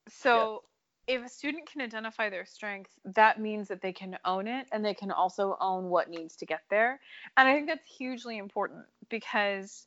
So 0.08 0.64
if 1.06 1.24
a 1.24 1.28
student 1.28 1.68
can 1.70 1.80
identify 1.82 2.30
their 2.30 2.44
strengths, 2.44 2.98
that 3.04 3.40
means 3.40 3.68
that 3.68 3.80
they 3.80 3.92
can 3.92 4.16
own 4.24 4.46
it 4.46 4.66
and 4.72 4.84
they 4.84 4.94
can 4.94 5.10
also 5.10 5.56
own 5.60 5.90
what 5.90 6.08
needs 6.08 6.36
to 6.36 6.46
get 6.46 6.62
there. 6.70 7.00
And 7.36 7.48
I 7.48 7.54
think 7.54 7.66
that's 7.66 7.86
hugely 7.86 8.38
important 8.38 8.86
because 9.08 9.86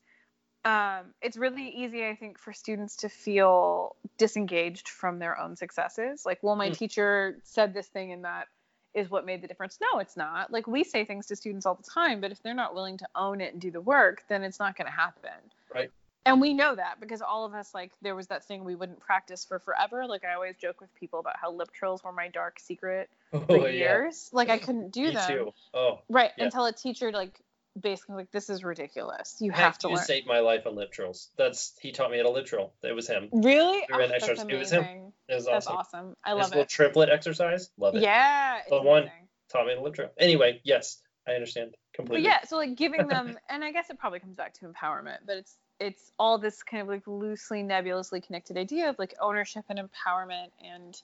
um, 0.66 1.14
it's 1.22 1.38
really 1.38 1.68
easy, 1.70 2.06
I 2.08 2.16
think, 2.16 2.40
for 2.40 2.54
students 2.54 2.96
to 2.98 3.10
feel 3.10 3.96
disengaged 4.18 4.88
from 4.90 5.20
their 5.20 5.40
own 5.40 5.56
successes. 5.56 6.26
Like, 6.26 6.40
well, 6.42 6.56
my 6.56 6.70
Mm. 6.70 6.78
teacher 6.78 7.40
said 7.44 7.74
this 7.74 7.88
thing 7.88 8.12
and 8.12 8.24
that 8.24 8.48
is 8.94 9.10
what 9.10 9.26
made 9.26 9.42
the 9.42 9.48
difference. 9.48 9.80
No, 9.82 10.00
it's 10.00 10.16
not. 10.16 10.52
Like, 10.52 10.68
we 10.68 10.84
say 10.84 11.04
things 11.04 11.26
to 11.28 11.36
students 11.36 11.66
all 11.66 11.76
the 11.76 11.84
time, 11.84 12.22
but 12.22 12.32
if 12.32 12.42
they're 12.44 12.54
not 12.54 12.76
willing 12.76 12.98
to 13.00 13.08
own 13.16 13.42
it 13.42 13.52
and 13.54 13.62
do 13.62 13.72
the 13.72 13.82
work, 13.82 14.24
then 14.30 14.44
it's 14.44 14.60
not 14.60 14.76
going 14.78 14.86
to 14.86 14.92
happen 14.92 15.32
Right. 15.74 15.92
and 16.26 16.40
we 16.40 16.54
know 16.54 16.74
that 16.76 17.00
because 17.02 17.22
all 17.22 17.44
of 17.46 17.54
us 17.54 17.74
like 17.74 17.92
there 18.02 18.16
was 18.16 18.28
that 18.28 18.46
thing 18.46 18.64
we 18.64 18.76
wouldn't 18.76 19.00
practice 19.00 19.44
for 19.44 19.60
forever 19.60 20.06
like 20.06 20.24
i 20.24 20.34
always 20.34 20.56
joke 20.56 20.80
with 20.80 20.94
people 20.96 21.20
about 21.20 21.36
how 21.38 21.52
lip 21.52 21.72
trills 21.74 22.04
were 22.04 22.12
my 22.14 22.28
dark 22.30 22.60
secret 22.60 23.10
for 23.32 23.40
Oh, 23.50 23.66
yeah. 23.66 23.70
years 23.72 24.30
like 24.32 24.50
i 24.50 24.58
couldn't 24.58 24.92
do 24.92 25.06
Me 25.08 25.12
them 25.12 25.28
too. 25.28 25.54
Oh, 25.74 26.00
right 26.10 26.32
Yeah. 26.38 26.46
until 26.46 26.66
a 26.66 26.72
teacher 26.72 27.12
like 27.12 27.42
basically 27.80 28.16
like 28.16 28.32
this 28.32 28.50
is 28.50 28.64
ridiculous. 28.64 29.38
You 29.40 29.52
have 29.52 29.78
to 29.80 29.88
you 29.90 29.96
learn. 29.96 30.04
saved 30.06 30.28
my 30.28 30.40
life 30.40 30.66
on 30.68 30.76
lip 30.76 30.92
trills. 30.92 31.30
That's 31.38 31.74
he 31.82 31.92
taught 31.92 32.12
me 32.12 32.20
at 32.20 32.26
a 32.26 32.30
lip 32.30 32.46
trill. 32.46 32.72
It 32.84 32.94
was 32.96 33.08
him. 33.08 33.30
Really? 33.32 33.78
We 33.80 33.86
Oh, 33.94 33.98
that's 33.98 34.12
extras. 34.14 34.42
It 34.48 34.56
was 34.58 34.72
him. 34.72 34.80
amazing. 34.84 35.14
It 35.28 35.36
was 35.36 35.46
That's 35.46 35.68
awesome. 35.68 35.78
awesome. 36.00 36.16
I 36.24 36.32
love 36.34 36.40
His 36.40 36.46
love 36.50 36.56
little 36.58 36.66
triplet 36.66 37.10
exercise. 37.10 37.70
Love 37.78 37.96
it. 37.96 38.02
Yeah. 38.04 38.60
The 38.70 38.82
one- 38.82 39.04
amazing. 39.04 39.18
Taught 39.52 39.68
me 39.68 39.76
the 39.76 39.82
lip 39.82 39.94
trill. 39.94 40.10
Anyway, 40.18 40.62
yes, 40.64 40.98
I 41.28 41.34
understand 41.34 41.72
But 41.72 41.96
completely. 41.96 42.26
yeah, 42.26 42.44
so 42.46 42.58
like 42.58 42.76
giving 42.76 43.08
them, 43.08 43.38
and 43.50 43.64
I 43.64 43.72
guess 43.72 43.90
it 43.92 44.00
probably 44.00 44.20
comes 44.20 44.36
back 44.36 44.54
to 44.56 44.66
empowerment, 44.68 45.18
but 45.28 45.38
it's 45.38 45.58
it's 45.80 46.12
all 46.18 46.38
this 46.38 46.64
kind 46.64 46.82
of 46.82 46.88
like 46.88 47.06
loosely 47.08 47.62
nebulously 47.62 48.22
connected 48.22 48.58
idea 48.58 48.90
of 48.90 48.98
like 48.98 49.14
ownership 49.22 49.66
and 49.70 49.80
empowerment 49.80 50.48
and 50.64 51.02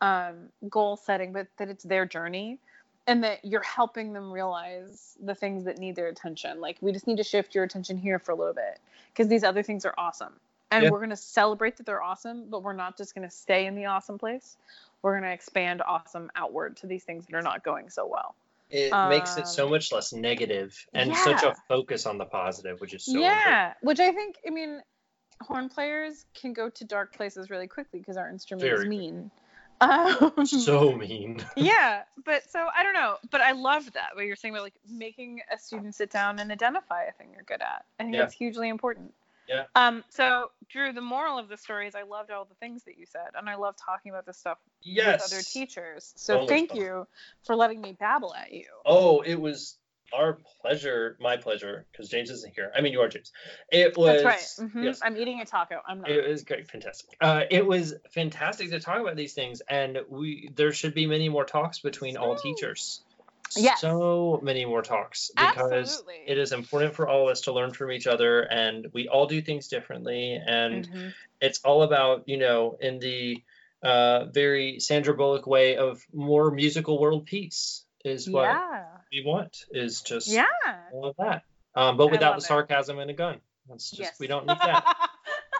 um, 0.00 0.48
goal 0.68 0.96
setting, 0.96 1.32
but 1.32 1.46
that 1.58 1.68
it's 1.68 1.84
their 1.84 2.04
journey 2.06 2.58
and 3.06 3.22
that 3.24 3.44
you're 3.44 3.62
helping 3.62 4.12
them 4.12 4.32
realize 4.32 5.16
the 5.22 5.34
things 5.34 5.64
that 5.64 5.78
need 5.78 5.96
their 5.96 6.08
attention. 6.08 6.60
Like 6.60 6.78
we 6.80 6.92
just 6.92 7.06
need 7.06 7.18
to 7.18 7.24
shift 7.24 7.54
your 7.54 7.64
attention 7.64 7.96
here 7.96 8.18
for 8.18 8.32
a 8.32 8.34
little 8.34 8.54
bit 8.54 8.80
because 9.12 9.28
these 9.28 9.44
other 9.44 9.62
things 9.62 9.84
are 9.84 9.94
awesome. 9.96 10.34
And 10.72 10.84
Yeah. 10.84 10.90
we're 10.90 10.98
going 10.98 11.10
to 11.10 11.16
celebrate 11.16 11.76
that 11.76 11.86
they're 11.86 12.02
awesome, 12.02 12.50
but 12.50 12.62
we're 12.62 12.72
not 12.72 12.96
just 12.96 13.14
going 13.14 13.26
to 13.28 13.34
stay 13.34 13.66
in 13.66 13.76
the 13.76 13.86
awesome 13.86 14.18
place. 14.18 14.56
We're 15.02 15.12
going 15.12 15.22
to 15.22 15.32
expand 15.32 15.82
awesome 15.82 16.30
outward 16.34 16.76
to 16.78 16.88
these 16.88 17.04
things 17.04 17.26
that 17.26 17.36
are 17.36 17.42
not 17.42 17.62
going 17.62 17.88
so 17.90 18.06
well. 18.06 18.34
It 18.68 18.90
makes 19.08 19.36
it 19.36 19.46
so 19.46 19.66
Um, 19.66 19.70
much 19.70 19.92
less 19.92 20.12
negative 20.12 20.86
and 20.92 21.16
such 21.16 21.44
a 21.44 21.54
focus 21.68 22.04
on 22.04 22.18
the 22.18 22.24
positive, 22.24 22.80
which 22.80 22.94
is 22.94 23.04
so 23.04 23.20
yeah, 23.20 23.68
important. 23.68 23.76
which 23.82 24.00
I 24.00 24.10
think, 24.10 24.36
I 24.44 24.50
mean, 24.50 24.82
horn 25.40 25.68
players 25.68 26.24
can 26.34 26.52
go 26.52 26.68
to 26.70 26.84
dark 26.84 27.14
places 27.14 27.48
really 27.48 27.68
quickly 27.68 28.00
because 28.00 28.16
our 28.16 28.28
instrument 28.28 28.62
Very 28.62 28.82
is 28.82 28.86
mean. 28.86 29.30
Um, 29.80 30.46
So 30.46 30.92
mean. 30.92 31.44
yeah, 31.56 32.02
but 32.24 32.50
so 32.50 32.66
I 32.76 32.82
don't 32.82 32.94
know, 32.94 33.16
but 33.30 33.40
I 33.40 33.52
love 33.52 33.92
that 33.92 34.10
what 34.14 34.24
you're 34.24 34.36
saying 34.36 34.54
about 34.54 34.64
like 34.64 34.78
making 34.88 35.40
a 35.52 35.58
student 35.58 35.94
sit 35.94 36.10
down 36.10 36.38
and 36.38 36.50
identify 36.50 37.04
a 37.04 37.12
thing 37.12 37.28
you're 37.32 37.42
good 37.42 37.60
at. 37.62 37.84
I 37.98 38.04
think 38.04 38.14
Yeah. 38.14 38.22
that's 38.22 38.34
hugely 38.34 38.68
important. 38.68 39.12
Yeah. 39.48 39.64
Um. 39.74 40.02
So 40.08 40.50
Drew, 40.68 40.92
the 40.92 41.00
moral 41.00 41.38
of 41.38 41.48
the 41.48 41.56
story 41.56 41.86
is 41.86 41.94
I 41.94 42.02
loved 42.02 42.30
all 42.30 42.44
the 42.44 42.54
things 42.56 42.84
that 42.84 42.98
you 42.98 43.06
said, 43.06 43.28
and 43.36 43.48
I 43.48 43.54
love 43.56 43.74
talking 43.76 44.10
about 44.10 44.26
this 44.26 44.38
stuff 44.38 44.58
Yes. 44.82 45.22
with 45.22 45.32
other 45.32 45.42
teachers. 45.42 46.12
So 46.16 46.46
thank 46.46 46.74
you 46.74 47.06
for 47.44 47.54
letting 47.54 47.80
me 47.80 47.92
babble 47.98 48.34
at 48.34 48.52
you. 48.52 48.66
Oh, 48.84 49.20
it 49.20 49.36
was 49.40 49.78
our 50.12 50.38
pleasure, 50.60 51.16
my 51.20 51.36
pleasure, 51.36 51.86
because 51.92 52.08
James 52.08 52.30
isn't 52.30 52.54
here. 52.54 52.72
I 52.76 52.80
mean, 52.80 52.92
you 52.92 53.00
are 53.00 53.08
James. 53.08 53.32
It 53.70 53.96
was. 53.96 54.22
That's 54.22 54.58
right. 54.58 54.68
Mhm. 54.68 54.84
Yes. 54.84 55.00
I'm 55.02 55.16
eating 55.16 55.40
a 55.40 55.44
taco. 55.44 55.80
I'm 55.86 56.00
not. 56.00 56.10
It 56.10 56.28
was 56.28 56.44
great, 56.44 56.68
fantastic. 56.68 57.16
Uh, 57.20 57.44
it 57.50 57.66
was 57.66 57.94
fantastic 58.10 58.70
to 58.70 58.80
talk 58.80 59.00
about 59.00 59.16
these 59.16 59.34
things, 59.34 59.62
and 59.68 59.98
we 60.08 60.50
there 60.54 60.72
should 60.72 60.94
be 60.94 61.06
many 61.06 61.28
more 61.28 61.44
talks 61.44 61.80
between 61.80 62.16
all 62.16 62.36
teachers. 62.36 63.02
Yes. 63.54 63.80
So 63.80 64.40
many 64.42 64.64
more 64.64 64.82
talks 64.82 65.30
because 65.36 65.92
Absolutely. 65.92 66.24
it 66.26 66.36
is 66.36 66.52
important 66.52 66.94
for 66.94 67.08
all 67.08 67.28
of 67.28 67.32
us 67.32 67.42
to 67.42 67.52
learn 67.52 67.72
from 67.72 67.92
each 67.92 68.06
other, 68.06 68.40
and 68.40 68.88
we 68.92 69.08
all 69.08 69.26
do 69.26 69.40
things 69.40 69.68
differently, 69.68 70.34
and 70.34 70.88
Mhm. 70.88 71.14
it's 71.40 71.60
all 71.64 71.82
about 71.82 72.28
you 72.28 72.38
know 72.38 72.76
in 72.80 72.98
the 72.98 73.42
uh, 73.82 74.24
very 74.26 74.80
Sandra 74.80 75.14
Bullock 75.14 75.46
way 75.46 75.76
of 75.76 76.04
more 76.12 76.50
musical 76.50 76.98
world 76.98 77.26
peace 77.26 77.84
is 78.06 78.28
what 78.30 78.42
Yeah. 78.42 78.84
we 79.12 79.22
want 79.24 79.56
is 79.70 80.00
just 80.02 80.28
Yeah. 80.28 80.46
all 80.92 81.06
of 81.06 81.16
that, 81.18 81.42
um, 81.74 81.96
but 81.96 82.10
without 82.10 82.32
the 82.36 82.42
it. 82.44 82.46
sarcasm 82.46 82.98
and 82.98 83.10
a 83.10 83.14
gun. 83.14 83.40
That's 83.68 83.90
just 83.90 84.00
yes. 84.00 84.20
we 84.20 84.26
don't 84.28 84.46
need 84.46 84.58
that. 84.58 84.84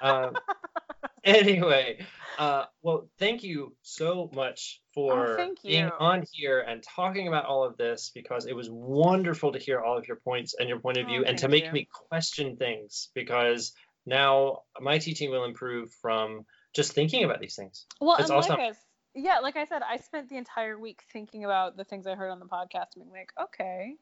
um, 0.01 0.37
anyway, 1.25 2.05
uh, 2.39 2.65
well, 2.83 3.09
thank 3.19 3.43
you 3.43 3.75
so 3.83 4.31
much 4.35 4.81
for 4.95 5.33
Oh, 5.33 5.37
thank 5.37 5.63
being 5.63 5.91
on 5.99 6.25
here 6.33 6.61
and 6.61 6.83
talking 6.83 7.29
about 7.29 7.47
all 7.47 7.65
of 7.65 7.77
this 7.77 8.11
because 8.15 8.47
it 8.47 8.55
was 8.55 8.69
wonderful 8.71 9.53
to 9.53 9.59
hear 9.59 9.81
all 9.81 9.99
of 9.99 10.07
your 10.07 10.19
points 10.19 10.55
and 10.59 10.69
your 10.69 10.79
point 10.79 10.99
of 10.99 11.05
Oh, 11.07 11.09
view 11.09 11.25
and 11.25 11.39
to 11.39 11.49
make 11.49 11.65
you. 11.67 11.73
me 11.73 11.89
question 11.91 12.57
things 12.57 13.09
because 13.15 13.73
now 14.05 14.63
my 14.81 14.99
teaching 14.99 15.31
will 15.31 15.45
improve 15.45 15.91
from 16.01 16.47
just 16.75 16.93
thinking 16.93 17.25
about 17.25 17.41
these 17.41 17.57
things. 17.57 17.87
Well, 18.01 18.17
It's 18.19 18.29
and 18.31 18.39
awesome. 18.39 18.51
like 18.57 18.61
I, 18.61 18.69
s- 18.69 18.77
yeah, 19.17 19.39
like 19.39 19.57
I 19.57 19.65
said, 19.65 19.83
I 19.83 19.97
spent 19.97 20.29
the 20.29 20.37
entire 20.37 20.79
week 20.79 21.03
thinking 21.13 21.45
about 21.45 21.77
the 21.77 21.85
things 21.85 22.07
I 22.07 22.15
heard 22.15 22.31
on 22.31 22.39
the 22.39 22.47
podcast 22.47 22.95
and 22.95 23.05
being 23.05 23.13
like, 23.13 23.33
okay, 23.41 23.97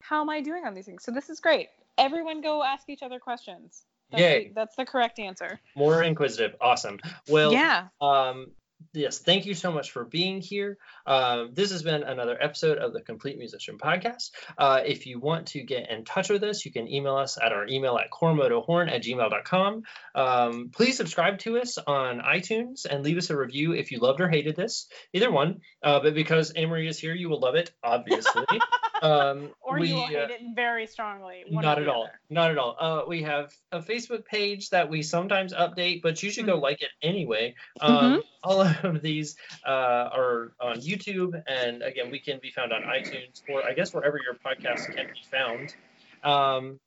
how 0.00 0.20
am 0.20 0.28
I 0.28 0.40
doing 0.40 0.64
on 0.66 0.74
these 0.74 0.84
things? 0.84 1.02
So 1.02 1.10
this 1.10 1.30
is 1.30 1.40
great. 1.40 1.68
Everyone 1.96 2.40
go 2.42 2.62
ask 2.62 2.88
each 2.88 3.02
other 3.02 3.18
questions. 3.18 3.86
That's 4.10 4.20
Yay. 4.20 4.48
The, 4.48 4.54
that's 4.54 4.76
the 4.76 4.84
correct 4.84 5.18
answer. 5.18 5.58
More 5.74 6.02
inquisitive, 6.02 6.56
awesome. 6.60 7.00
Well, 7.28 7.52
yeah. 7.52 7.88
um 8.00 8.48
yes 8.92 9.18
thank 9.18 9.46
you 9.46 9.54
so 9.54 9.72
much 9.72 9.90
for 9.90 10.04
being 10.04 10.40
here. 10.40 10.78
Um, 11.06 11.50
this 11.52 11.70
has 11.70 11.82
been 11.82 12.02
another 12.02 12.36
episode 12.40 12.78
of 12.78 12.92
the 12.92 13.00
complete 13.00 13.38
musician 13.38 13.78
podcast. 13.78 14.30
Uh, 14.56 14.80
if 14.84 15.06
you 15.06 15.18
want 15.18 15.48
to 15.48 15.62
get 15.62 15.90
in 15.90 16.04
touch 16.04 16.30
with 16.30 16.42
us 16.44 16.64
you 16.64 16.72
can 16.72 16.88
email 16.88 17.16
us 17.16 17.38
at 17.42 17.52
our 17.52 17.66
email 17.66 17.96
at 17.96 18.10
cormotohorn 18.10 18.90
at 18.90 19.02
gmail.com 19.02 19.82
um, 20.14 20.70
please 20.72 20.96
subscribe 20.96 21.38
to 21.38 21.58
us 21.58 21.78
on 21.78 22.20
itunes 22.20 22.86
and 22.86 23.04
leave 23.04 23.18
us 23.18 23.30
a 23.30 23.36
review 23.36 23.72
if 23.72 23.90
you 23.90 23.98
loved 23.98 24.20
or 24.20 24.28
hated 24.28 24.56
this 24.56 24.86
either 25.12 25.30
one. 25.30 25.60
Uh, 25.82 26.00
but 26.00 26.14
because 26.14 26.50
Anne 26.50 26.68
Marie 26.68 26.88
is 26.88 26.98
here 26.98 27.14
you 27.14 27.28
will 27.28 27.40
love 27.40 27.54
it 27.54 27.72
obviously 27.82 28.44
um, 29.02 29.50
Or 29.62 29.78
we, 29.78 29.88
you 29.88 29.94
will 29.94 30.02
uh, 30.04 30.06
hate 30.06 30.30
it 30.30 30.40
very 30.54 30.86
strongly. 30.86 31.44
not 31.48 31.78
at 31.78 31.88
all. 31.88 32.04
other. 32.04 32.12
Not 32.30 32.50
at 32.50 32.58
all. 32.58 32.76
Uh, 32.78 33.02
we 33.08 33.22
have 33.22 33.52
a 33.72 33.80
Facebook 33.80 34.24
page 34.26 34.70
that 34.70 34.88
we 34.88 35.02
sometimes 35.02 35.52
update, 35.52 36.02
but 36.02 36.22
you 36.22 36.30
should 36.30 36.46
go 36.46 36.58
Mhm. 36.58 36.62
like 36.62 36.82
it 36.82 36.90
anyway. 37.02 37.54
Um, 37.80 37.92
Mhm. 37.92 38.22
All 38.44 38.60
of 38.84 39.02
these 39.02 39.36
uh, 39.66 40.08
are 40.12 40.52
on 40.60 40.76
YouTube, 40.80 41.32
and 41.46 41.82
again, 41.82 42.10
we 42.10 42.18
can 42.20 42.38
be 42.40 42.50
found 42.50 42.72
on 42.72 42.82
iTunes 42.82 43.42
or 43.48 43.64
I 43.64 43.72
guess 43.72 43.92
wherever 43.94 44.18
your 44.22 44.34
podcast 44.34 44.94
can 44.94 45.06
be 45.06 45.22
found. 45.30 45.74
Um, 46.22 46.78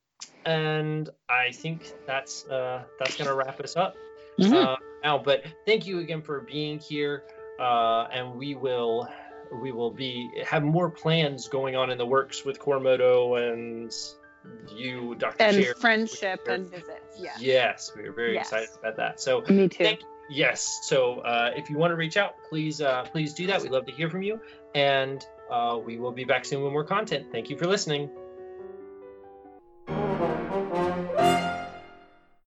and 0.44 1.10
I 1.28 1.50
think 1.52 1.92
that's 2.06 2.46
uh, 2.48 2.84
that's 2.98 3.16
gonna 3.16 3.34
wrap 3.34 3.60
us 3.60 3.76
up 3.76 3.94
Mhm. 4.38 4.54
uh, 4.54 4.76
now. 5.02 5.18
But 5.18 5.44
thank 5.66 5.86
you 5.86 5.98
again 6.00 6.22
for 6.22 6.40
being 6.40 6.78
here, 6.78 7.24
uh, 7.58 8.06
and 8.12 8.34
we 8.36 8.54
will 8.54 9.08
we 9.52 9.72
will 9.72 9.90
be 9.90 10.30
have 10.46 10.62
more 10.62 10.90
plans 10.90 11.48
going 11.48 11.76
on 11.76 11.90
in 11.90 11.98
the 11.98 12.06
works 12.06 12.44
with 12.44 12.58
Cormoto 12.58 13.36
and 13.52 13.92
you, 14.74 15.14
Dr. 15.16 15.42
Anne 15.42 15.54
Cherry. 15.54 15.74
friendship 15.74 16.46
and 16.48 16.70
visits. 16.70 17.18
Yeah. 17.18 17.32
Yes, 17.38 17.92
we 17.96 18.04
are 18.04 18.12
very 18.12 18.34
Yes. 18.34 18.46
excited 18.46 18.68
about 18.78 18.96
that. 18.96 19.20
So 19.20 19.42
Me 19.48 19.68
too. 19.68 19.84
thank 19.84 20.00
yes. 20.30 20.80
So 20.82 21.20
uh, 21.20 21.50
if 21.56 21.68
you 21.70 21.76
want 21.76 21.90
to 21.90 21.96
reach 21.96 22.16
out, 22.16 22.34
please 22.48 22.80
uh, 22.80 23.02
please 23.04 23.34
do 23.34 23.46
that. 23.48 23.60
We'd 23.62 23.72
love 23.72 23.86
to 23.86 23.92
hear 23.92 24.08
from 24.08 24.22
you, 24.22 24.40
and 24.74 25.24
uh, 25.50 25.78
we 25.84 25.98
will 25.98 26.12
be 26.12 26.24
back 26.24 26.44
soon 26.44 26.62
with 26.62 26.72
more 26.72 26.84
content. 26.84 27.26
Thank 27.32 27.50
you 27.50 27.56
for 27.58 27.66
listening. 27.66 28.10